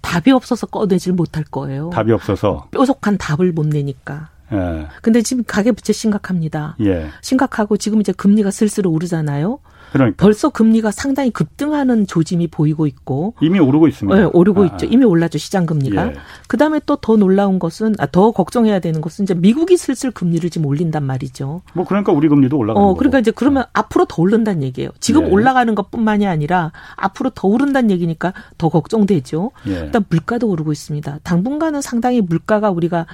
[0.02, 1.90] 답이 없어서 꺼내질 못할 거예요.
[1.92, 4.30] 답이 없어서 뾰족한 답을 못 내니까.
[4.54, 4.88] 예.
[5.02, 6.76] 근데 지금 가계 부채 심각합니다.
[6.82, 7.08] 예.
[7.22, 9.60] 심각하고 지금 이제 금리가 슬슬 오르잖아요.
[9.92, 10.24] 그러니까.
[10.24, 14.18] 벌써 금리가 상당히 급등하는 조짐이 보이고 있고 이미 오르고 있습니다.
[14.20, 14.66] 네, 오르고 아.
[14.68, 14.86] 있죠.
[14.86, 16.08] 이미 올랐죠 시장 금리가.
[16.08, 16.14] 예.
[16.48, 20.68] 그다음에 또 더 놀라운 것은 아, 더 걱정해야 되는 것은 이제 미국이 슬슬 금리를 지금
[20.68, 21.62] 올린단 말이죠.
[21.74, 23.70] 뭐 그러니까 우리 금리도 올라가는 어, 그러니까 이제 그러면 네.
[23.74, 24.92] 앞으로 더 오른다는 얘기예요.
[25.00, 25.30] 지금 예.
[25.32, 29.52] 올라가는 것뿐만이 아니라 앞으로 더 오른다는 얘기니까 더 걱정되죠.
[29.68, 29.72] 예.
[29.72, 31.20] 일단 물가도 오르고 있습니다.
[31.24, 33.08] 당분간은 상당히 물가가 우리가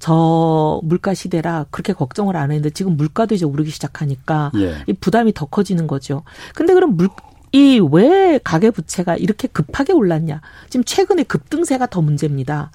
[0.00, 4.74] 저 물가 시대라 그렇게 걱정을 안 했는데 지금 물가도 이제 오르기 시작하니까 예.
[4.88, 6.24] 이 부담이 더 커지는 거죠.
[6.56, 7.08] 근데 그럼 물
[7.52, 10.40] 이 왜 가계 부채가 이렇게 급하게 올랐냐?
[10.68, 12.70] 지금 최근에 급등세가 더 문제입니다.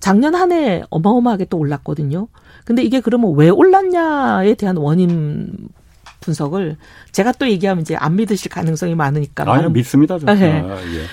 [0.00, 2.26] 작년 한 해 어마어마하게 또 올랐거든요.
[2.64, 5.56] 근데 이게 그러면 왜 올랐냐에 대한 원인
[6.20, 6.78] 분석을
[7.12, 9.44] 제가 또 얘기하면 이제 안 믿으실 가능성이 많으니까.
[9.52, 10.18] 아니, 믿습니다.
[10.18, 10.26] 좀.
[10.26, 10.60] 네.
[10.60, 11.04] 아, 예.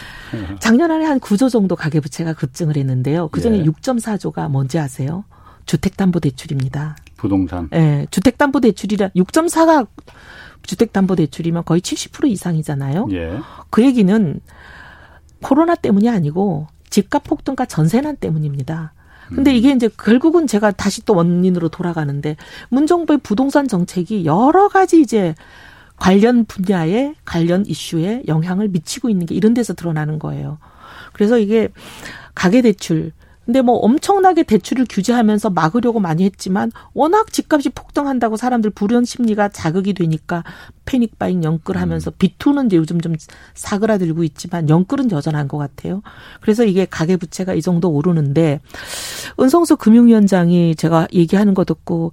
[0.60, 3.30] 작년 안에 한 9조 정도 가계부채가 급증을 했는데요.
[3.30, 3.64] 그중에 예.
[3.64, 5.24] 6.4조가 뭔지 아세요?
[5.66, 6.96] 주택담보대출입니다.
[7.18, 7.70] 부동산.
[7.72, 9.88] 네, 주택담보대출이라 6.4가
[10.64, 13.08] 주택담보대출이면 거의 70% 이상이잖아요.
[13.12, 13.40] 예.
[13.70, 14.40] 그 얘기는
[15.42, 18.94] 코로나 때문이 아니고 집값 폭등과 전세난 때문입니다.
[19.28, 19.56] 근데 음.
[19.56, 22.36] 이게 이제 결국은 제가 다시 또 원인으로 돌아가는데
[22.70, 25.36] 문정부의 부동산 정책이 여러 가지 이제
[26.00, 30.58] 관련 분야에 관련 이슈에 영향을 미치고 있는 게 이런 데서 드러나는 거예요.
[31.14, 31.70] 그래서 이게
[32.36, 33.12] 가계 대출
[33.50, 39.96] 근데 뭐 엄청나게 대출을 규제하면서 막으려고 많이 했지만 워낙 집값이 폭등한다고 사람들 불연 심리가 자극이
[39.96, 40.44] 되니까
[40.86, 42.14] 패닉 바잉 영끌하면서 음.
[42.20, 43.16] 비투는 이제 요즘 좀
[43.56, 46.04] 사그라들고 있지만 영끌은 여전한 것 같아요.
[46.42, 48.60] 그래서 이게 가계 부채가 이 정도 오르는데
[49.40, 52.12] 은성수 금융위원장이 제가 얘기하는 거 듣고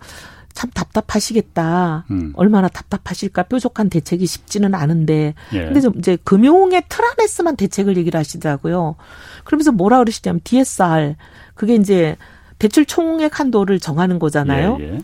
[0.57, 2.07] 참 답답하시겠다.
[2.11, 2.33] 음.
[2.35, 3.43] 얼마나 답답하실까.
[3.45, 5.35] 뾰족한 대책이 쉽지는 않은데.
[5.53, 5.65] 예.
[5.67, 8.97] 근데 좀 이제 금융의 틀 안에서만 대책을 얘기를 하시더라고요.
[9.45, 11.15] 그러면서 뭐라 그러시냐면 DSR.
[11.55, 12.17] 그게 이제
[12.59, 14.79] 대출 총액 한도를 정하는 거잖아요.
[14.81, 14.99] 예, 예.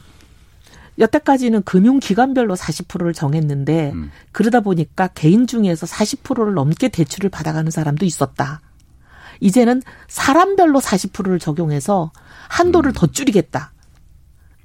[0.98, 4.10] 여태까지는 금융기관별로 40%를 정했는데 음.
[4.32, 8.62] 그러다 보니까 개인 중에서 40%를 넘게 대출을 받아가는 사람도 있었다.
[9.40, 12.10] 이제는 사람별로 40%를 적용해서
[12.48, 12.94] 한도를 음.
[12.94, 13.71] 더 줄이겠다.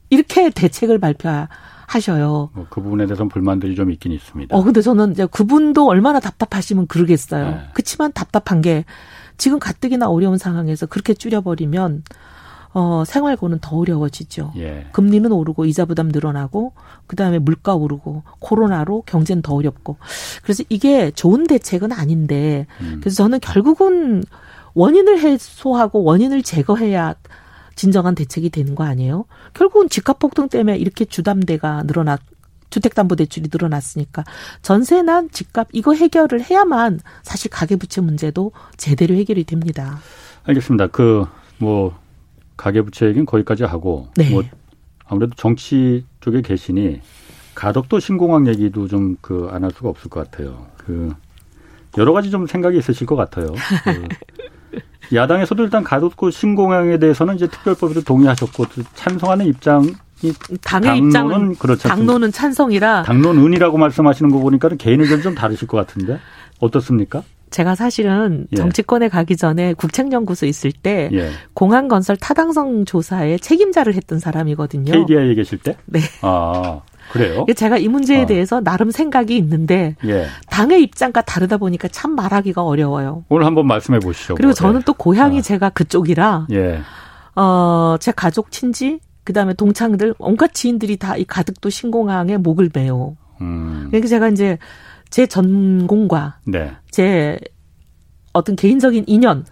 [0.09, 2.49] 이렇게 대책을 발표하셔요.
[2.53, 4.55] 뭐 그 부분에 대해서는 불만들이 좀 있긴 있습니다.
[4.55, 7.49] 어, 근데 저는 이제 그분도 얼마나 답답하시면 그러겠어요.
[7.49, 7.61] 네.
[7.73, 8.85] 그렇지만 답답한 게
[9.37, 12.03] 지금 가뜩이나 어려운 상황에서 그렇게 줄여버리면
[12.73, 14.53] 어, 생활고는 더 어려워지죠.
[14.57, 14.85] 예.
[14.91, 16.73] 금리는 오르고 이자 부담 늘어나고
[17.07, 19.97] 그다음에 물가 오르고 코로나로 경제는 더 어렵고
[20.43, 22.97] 그래서 이게 좋은 대책은 아닌데 음.
[22.99, 24.23] 그래서 저는 결국은
[24.75, 27.15] 원인을 해소하고 원인을 제거해야
[27.77, 29.23] 진정한 대책이 되는 거 아니에요?
[29.53, 32.19] 결국은 집값 폭등 때문에 이렇게 주담대가 늘어났
[32.69, 34.25] 주택담보대출이 늘어났으니까
[34.61, 39.99] 전세난 집값 이거 해결을 해야만 사실 가계부채 문제도 제대로 해결이 됩니다.
[40.43, 40.87] 알겠습니다.
[40.87, 41.25] 그
[41.59, 41.97] 뭐
[42.57, 44.29] 가계부채 얘기는 거기까지 하고 네.
[44.29, 44.43] 뭐
[45.05, 47.01] 아무래도 정치 쪽에 계시니
[47.55, 50.67] 가덕도 신공항 얘기도 좀 그 안 할 수가 없을 것 같아요.
[50.77, 51.09] 그
[51.97, 53.47] 여러 가지 좀 생각이 있으실 것 같아요.
[53.83, 54.07] 그
[55.13, 58.65] 야당에서도 일단 가덕도 신공항에 대해서는 이제 특별법에도 동의하셨고
[58.95, 59.93] 찬성하는 입장이
[60.63, 61.87] 당의 입장은 그렇죠.
[61.87, 66.19] 당론은 찬성이라 당론은이라고 말씀하시는 거 보니까 개인 의견 좀 다르실 것 같은데
[66.59, 67.23] 어떻습니까?
[67.49, 68.55] 제가 사실은 예.
[68.57, 71.29] 정치권에 가기 전에 국책연구소 있을 때 예.
[71.53, 74.91] 공항 건설 타당성 조사에 책임자를 했던 사람이거든요.
[74.91, 75.77] KDI에 계실 때?
[75.85, 76.01] 네.
[76.21, 76.81] 아.
[77.11, 77.45] 그래요?
[77.55, 78.25] 제가 이 문제에 어.
[78.25, 80.27] 대해서 나름 생각이 있는데 예.
[80.49, 83.23] 당의 입장과 다르다 보니까 참 말하기가 어려워요.
[83.29, 84.35] 오늘 한번 말씀해 보시죠.
[84.35, 84.53] 그리고 뭐.
[84.53, 85.41] 저는 또 고향이 어.
[85.41, 86.81] 제가 그쪽이라 예.
[87.35, 93.15] 어, 제 가족 친지 그다음에 동창들 온갖 지인들이 다 이 가덕도 신공항에 목을 베요.
[93.41, 93.87] 음.
[93.89, 94.57] 그러니까 제가 이제
[95.09, 96.71] 제 전공과 네.
[96.91, 97.39] 제
[98.33, 99.45] 어떤 개인적인 인연은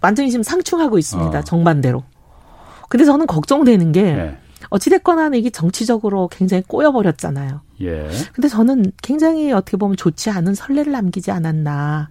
[0.00, 1.38] 완전히 지금 상충하고 있습니다.
[1.38, 1.42] 어.
[1.42, 2.02] 정반대로.
[2.88, 4.38] 근데 저는 걱정되는 게 네.
[4.70, 7.60] 어찌됐거나 이게 정치적으로 굉장히 꼬여버렸잖아요.
[7.82, 8.08] 예.
[8.32, 12.08] 근데 저는 굉장히 어떻게 보면 좋지 않은 선례를 남기지 않았나.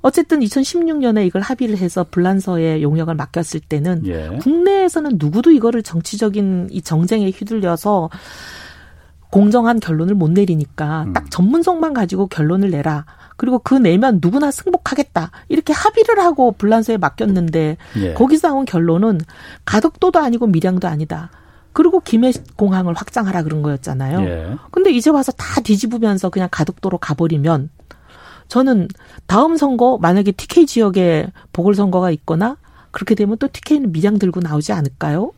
[0.00, 4.38] 어쨌든 2016년에 이걸 합의를 해서 불란서에 용역을 맡겼을 때는 예.
[4.40, 8.10] 국내에서는 누구도 이거를 정치적인 이 정쟁에 휘둘려서
[9.30, 11.12] 공정한 결론을 못 내리니까 음.
[11.12, 13.04] 딱 전문성만 가지고 결론을 내라.
[13.36, 15.30] 그리고 그 내면 누구나 승복하겠다.
[15.48, 18.14] 이렇게 합의를 하고 불란서에 맡겼는데 예.
[18.14, 19.20] 거기서 나온 결론은
[19.64, 21.30] 가덕도도 아니고 밀양도 아니다.
[21.78, 24.20] 그리고 김해 공항을 확장하라 그런 거였잖아요.
[24.22, 24.56] 예.
[24.72, 27.70] 근데 이제 와서 다 뒤집으면서 그냥 가덕도로 가버리면
[28.48, 28.88] 저는
[29.28, 32.56] 다음 선거 만약에 TK 지역에 보궐선거가 있거나
[32.90, 35.30] 그렇게 되면 또 TK는 밀양 들고 나오지 않을까요?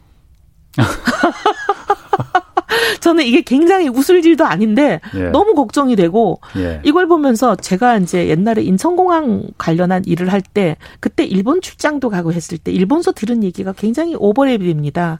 [3.01, 5.25] 저는 이게 굉장히 웃을 일도 아닌데 예.
[5.25, 6.81] 너무 걱정이 되고 예.
[6.85, 12.57] 이걸 보면서 제가 이제 옛날에 인천공항 관련한 일을 할 때 그때 일본 출장도 가고 했을
[12.57, 15.19] 때 일본서 들은 얘기가 굉장히 오버랩입니다.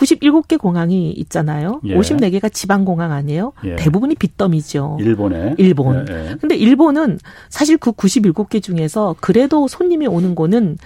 [0.00, 1.80] 97개 공항이 있잖아요.
[1.84, 1.94] 예.
[1.94, 3.52] 54개가 지방 공항 아니에요?
[3.64, 3.76] 예.
[3.76, 4.98] 대부분이 빚더미죠.
[5.00, 5.54] 일본에.
[5.58, 6.06] 일본.
[6.08, 6.36] 예, 예.
[6.40, 7.18] 근데 일본은
[7.50, 10.78] 사실 그 97개 중에서 그래도 손님이 오는 곳은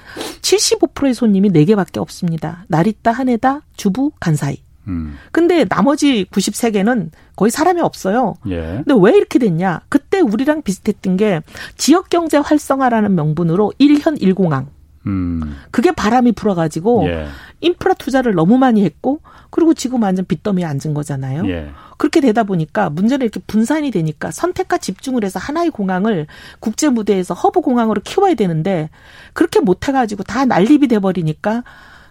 [0.42, 2.64] 75%의 손님이 4개밖에 없습니다.
[2.68, 4.58] 나리타, 하네다, 주부, 간사이.
[4.86, 5.16] 음.
[5.32, 8.34] 근데 나머지 93개는 거의 사람이 없어요.
[8.48, 8.82] 예.
[8.84, 9.82] 근데 왜 이렇게 됐냐?
[9.88, 11.40] 그때 우리랑 비슷했던 게
[11.76, 14.66] 지역 경제 활성화라는 명분으로 1현 1공항.
[15.06, 15.56] 음.
[15.70, 17.26] 그게 바람이 불어가지고 예.
[17.60, 21.46] 인프라 투자를 너무 많이 했고 그리고 지금 완전 빚더미에 앉은 거잖아요.
[21.48, 21.70] 예.
[21.96, 26.26] 그렇게 되다 보니까 문제는 이렇게 분산이 되니까 선택과 집중을 해서 하나의 공항을
[26.60, 28.90] 국제 무대에서 허브 공항으로 키워야 되는데
[29.32, 31.62] 그렇게 못 해가지고 다 난립이 돼버리니까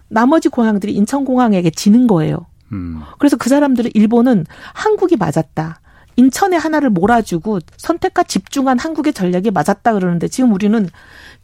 [0.08, 2.46] 나머지 공항들이 인천 공항에게 지는 거예요.
[2.72, 3.02] 음.
[3.18, 5.80] 그래서 그 사람들은 일본은 한국이 맞았다.
[6.16, 10.88] 인천에 하나를 몰아주고 선택과 집중한 한국의 전략이 맞았다 그러는데 지금 우리는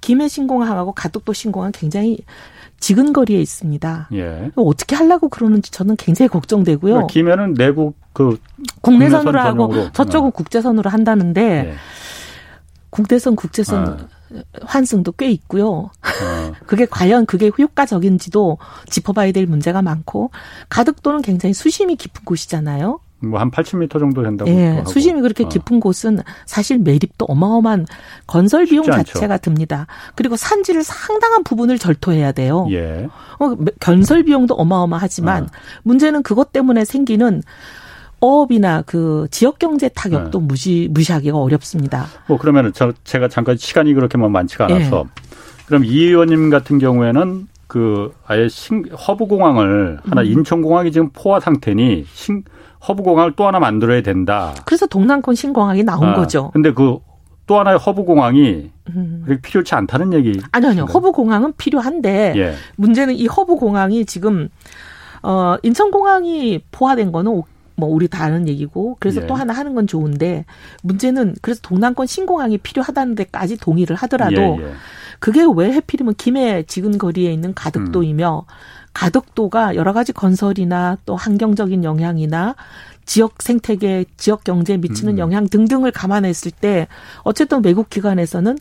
[0.01, 2.19] 김해 신공항하고 가덕도 신공항 굉장히
[2.79, 4.09] 지근 거리에 있습니다.
[4.15, 4.51] 예.
[4.57, 6.95] 어떻게 하려고 그러는지 저는 굉장히 걱정되고요.
[6.95, 8.39] 그러니까 김해는 내국 그
[8.81, 10.31] 국내선으로 하고 저쪽은 어.
[10.31, 11.75] 국제선으로 한다는데 예.
[12.89, 14.09] 국대선 국제선 아.
[14.63, 15.69] 환승도 꽤 있고요.
[15.71, 15.91] 어.
[16.67, 20.31] 그게 과연 그게 효과적인지도 짚어봐야 될 문제가 많고
[20.71, 23.01] 가덕도는 굉장히 수심이 깊은 곳이잖아요.
[23.21, 24.51] 뭐한 80m 정도 된다고.
[24.51, 25.49] 예, 수심이 그렇게 어.
[25.49, 25.81] 깊은 어.
[25.81, 27.87] 곳은 사실 매립도 어마어마한
[28.27, 29.87] 건설 비용 자체가 듭니다.
[30.15, 32.67] 그리고 산지를 상당한 부분을 절토해야 돼요.
[32.71, 33.09] 예.
[33.39, 35.47] 어, 건설 비용도 어마어마하지만 어.
[35.83, 37.43] 문제는 그것 때문에 생기는
[38.21, 40.47] 어업이나 그 지역 경제 타격도 네.
[40.47, 42.07] 무시 무시하기가 어렵습니다.
[42.27, 45.65] 뭐 그러면은 저 제가 잠깐 시간이 그렇게 뭐 많지가 않아서 예.
[45.67, 50.27] 그럼 이 의원님 같은 경우에는 그 아예 신, 허브공항을 하나 음.
[50.27, 52.43] 인천공항이 지금 포화 상태니 신,
[52.87, 54.55] 허브 공항을 또 하나 만들어야 된다.
[54.65, 56.51] 그래서 동남권 신공항이 나온 아, 거죠.
[56.53, 56.99] 근데 그
[57.51, 59.23] 또 하나의 허브 공항이 음.
[59.27, 60.41] 그렇게 필요치 않다는 얘기.
[60.53, 60.85] 아니요, 아니요.
[60.85, 62.55] 허브 공항은 필요한데 예.
[62.77, 64.49] 문제는 이 허브 공항이 지금
[65.25, 67.43] 어 인천 공항이 포화된 거는
[67.75, 69.27] 뭐 우리 다 아는 얘기고 그래서 예.
[69.27, 70.45] 또 하나 하는 건 좋은데
[70.85, 74.73] 문제는 그래서 동남권 신공항이 필요하다는 데까지 동의를 하더라도 예, 예.
[75.19, 78.55] 그게 왜 해필이면 김해 지근 거리에 있는 가덕도이며 음.
[78.93, 82.57] 가덕도가 여러 가지 건설이나 또 환경적인 영향이나
[83.05, 85.19] 지역 생태계, 지역 경제에 미치는 음.
[85.19, 86.87] 영향 등등을 감안했을 때
[87.23, 88.59] 어쨌든 외국 기관에서는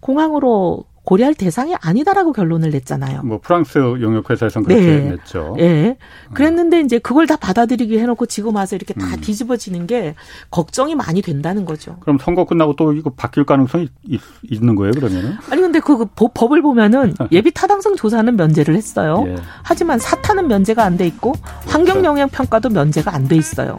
[0.00, 3.22] 공항으로 고려할 대상이 아니다라고 결론을 냈잖아요.
[3.24, 5.10] 뭐 프랑스 용역 회사에서는 그렇게 네.
[5.10, 5.56] 냈죠.
[5.58, 5.62] 예.
[5.62, 5.96] 네.
[6.32, 9.20] 그랬는데 이제 그걸 다 받아들이게 해놓고 지금 와서 이렇게 다 음.
[9.20, 10.14] 뒤집어지는 게
[10.50, 11.96] 걱정이 많이 된다는 거죠.
[12.00, 14.20] 그럼 선거 끝나고 또 이거 바뀔 가능성이 있,
[14.62, 15.34] 는 거예요, 그러면은?
[15.50, 19.24] 아니 근데 그 법, 을 보면은 예비 타당성 조사는 면제를 했어요.
[19.26, 19.36] 예.
[19.62, 21.32] 하지만 사탄은 면제가 안 돼 있고
[21.66, 23.78] 환경 영향 평가도 면제가 안 돼 있어요.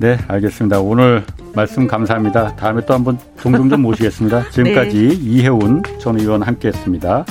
[0.00, 0.80] 네, 알겠습니다.
[0.80, 1.22] 오늘
[1.54, 2.56] 말씀 감사합니다.
[2.56, 4.48] 다음에 또 한번 종종 좀 모시겠습니다.
[4.48, 5.14] 지금까지 네.
[5.14, 7.26] 이혜훈 전 의원 함께했습니다.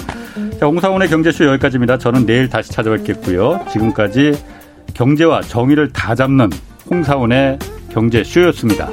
[0.60, 1.98] 자, 홍사원의 경제쇼 여기까지입니다.
[1.98, 3.66] 저는 내일 다시 찾아뵙겠고요.
[3.72, 4.34] 지금까지
[4.94, 6.52] 경제와 정의를 다 잡는
[6.92, 7.58] 홍사원의
[7.92, 8.88] 경제쇼였습니다.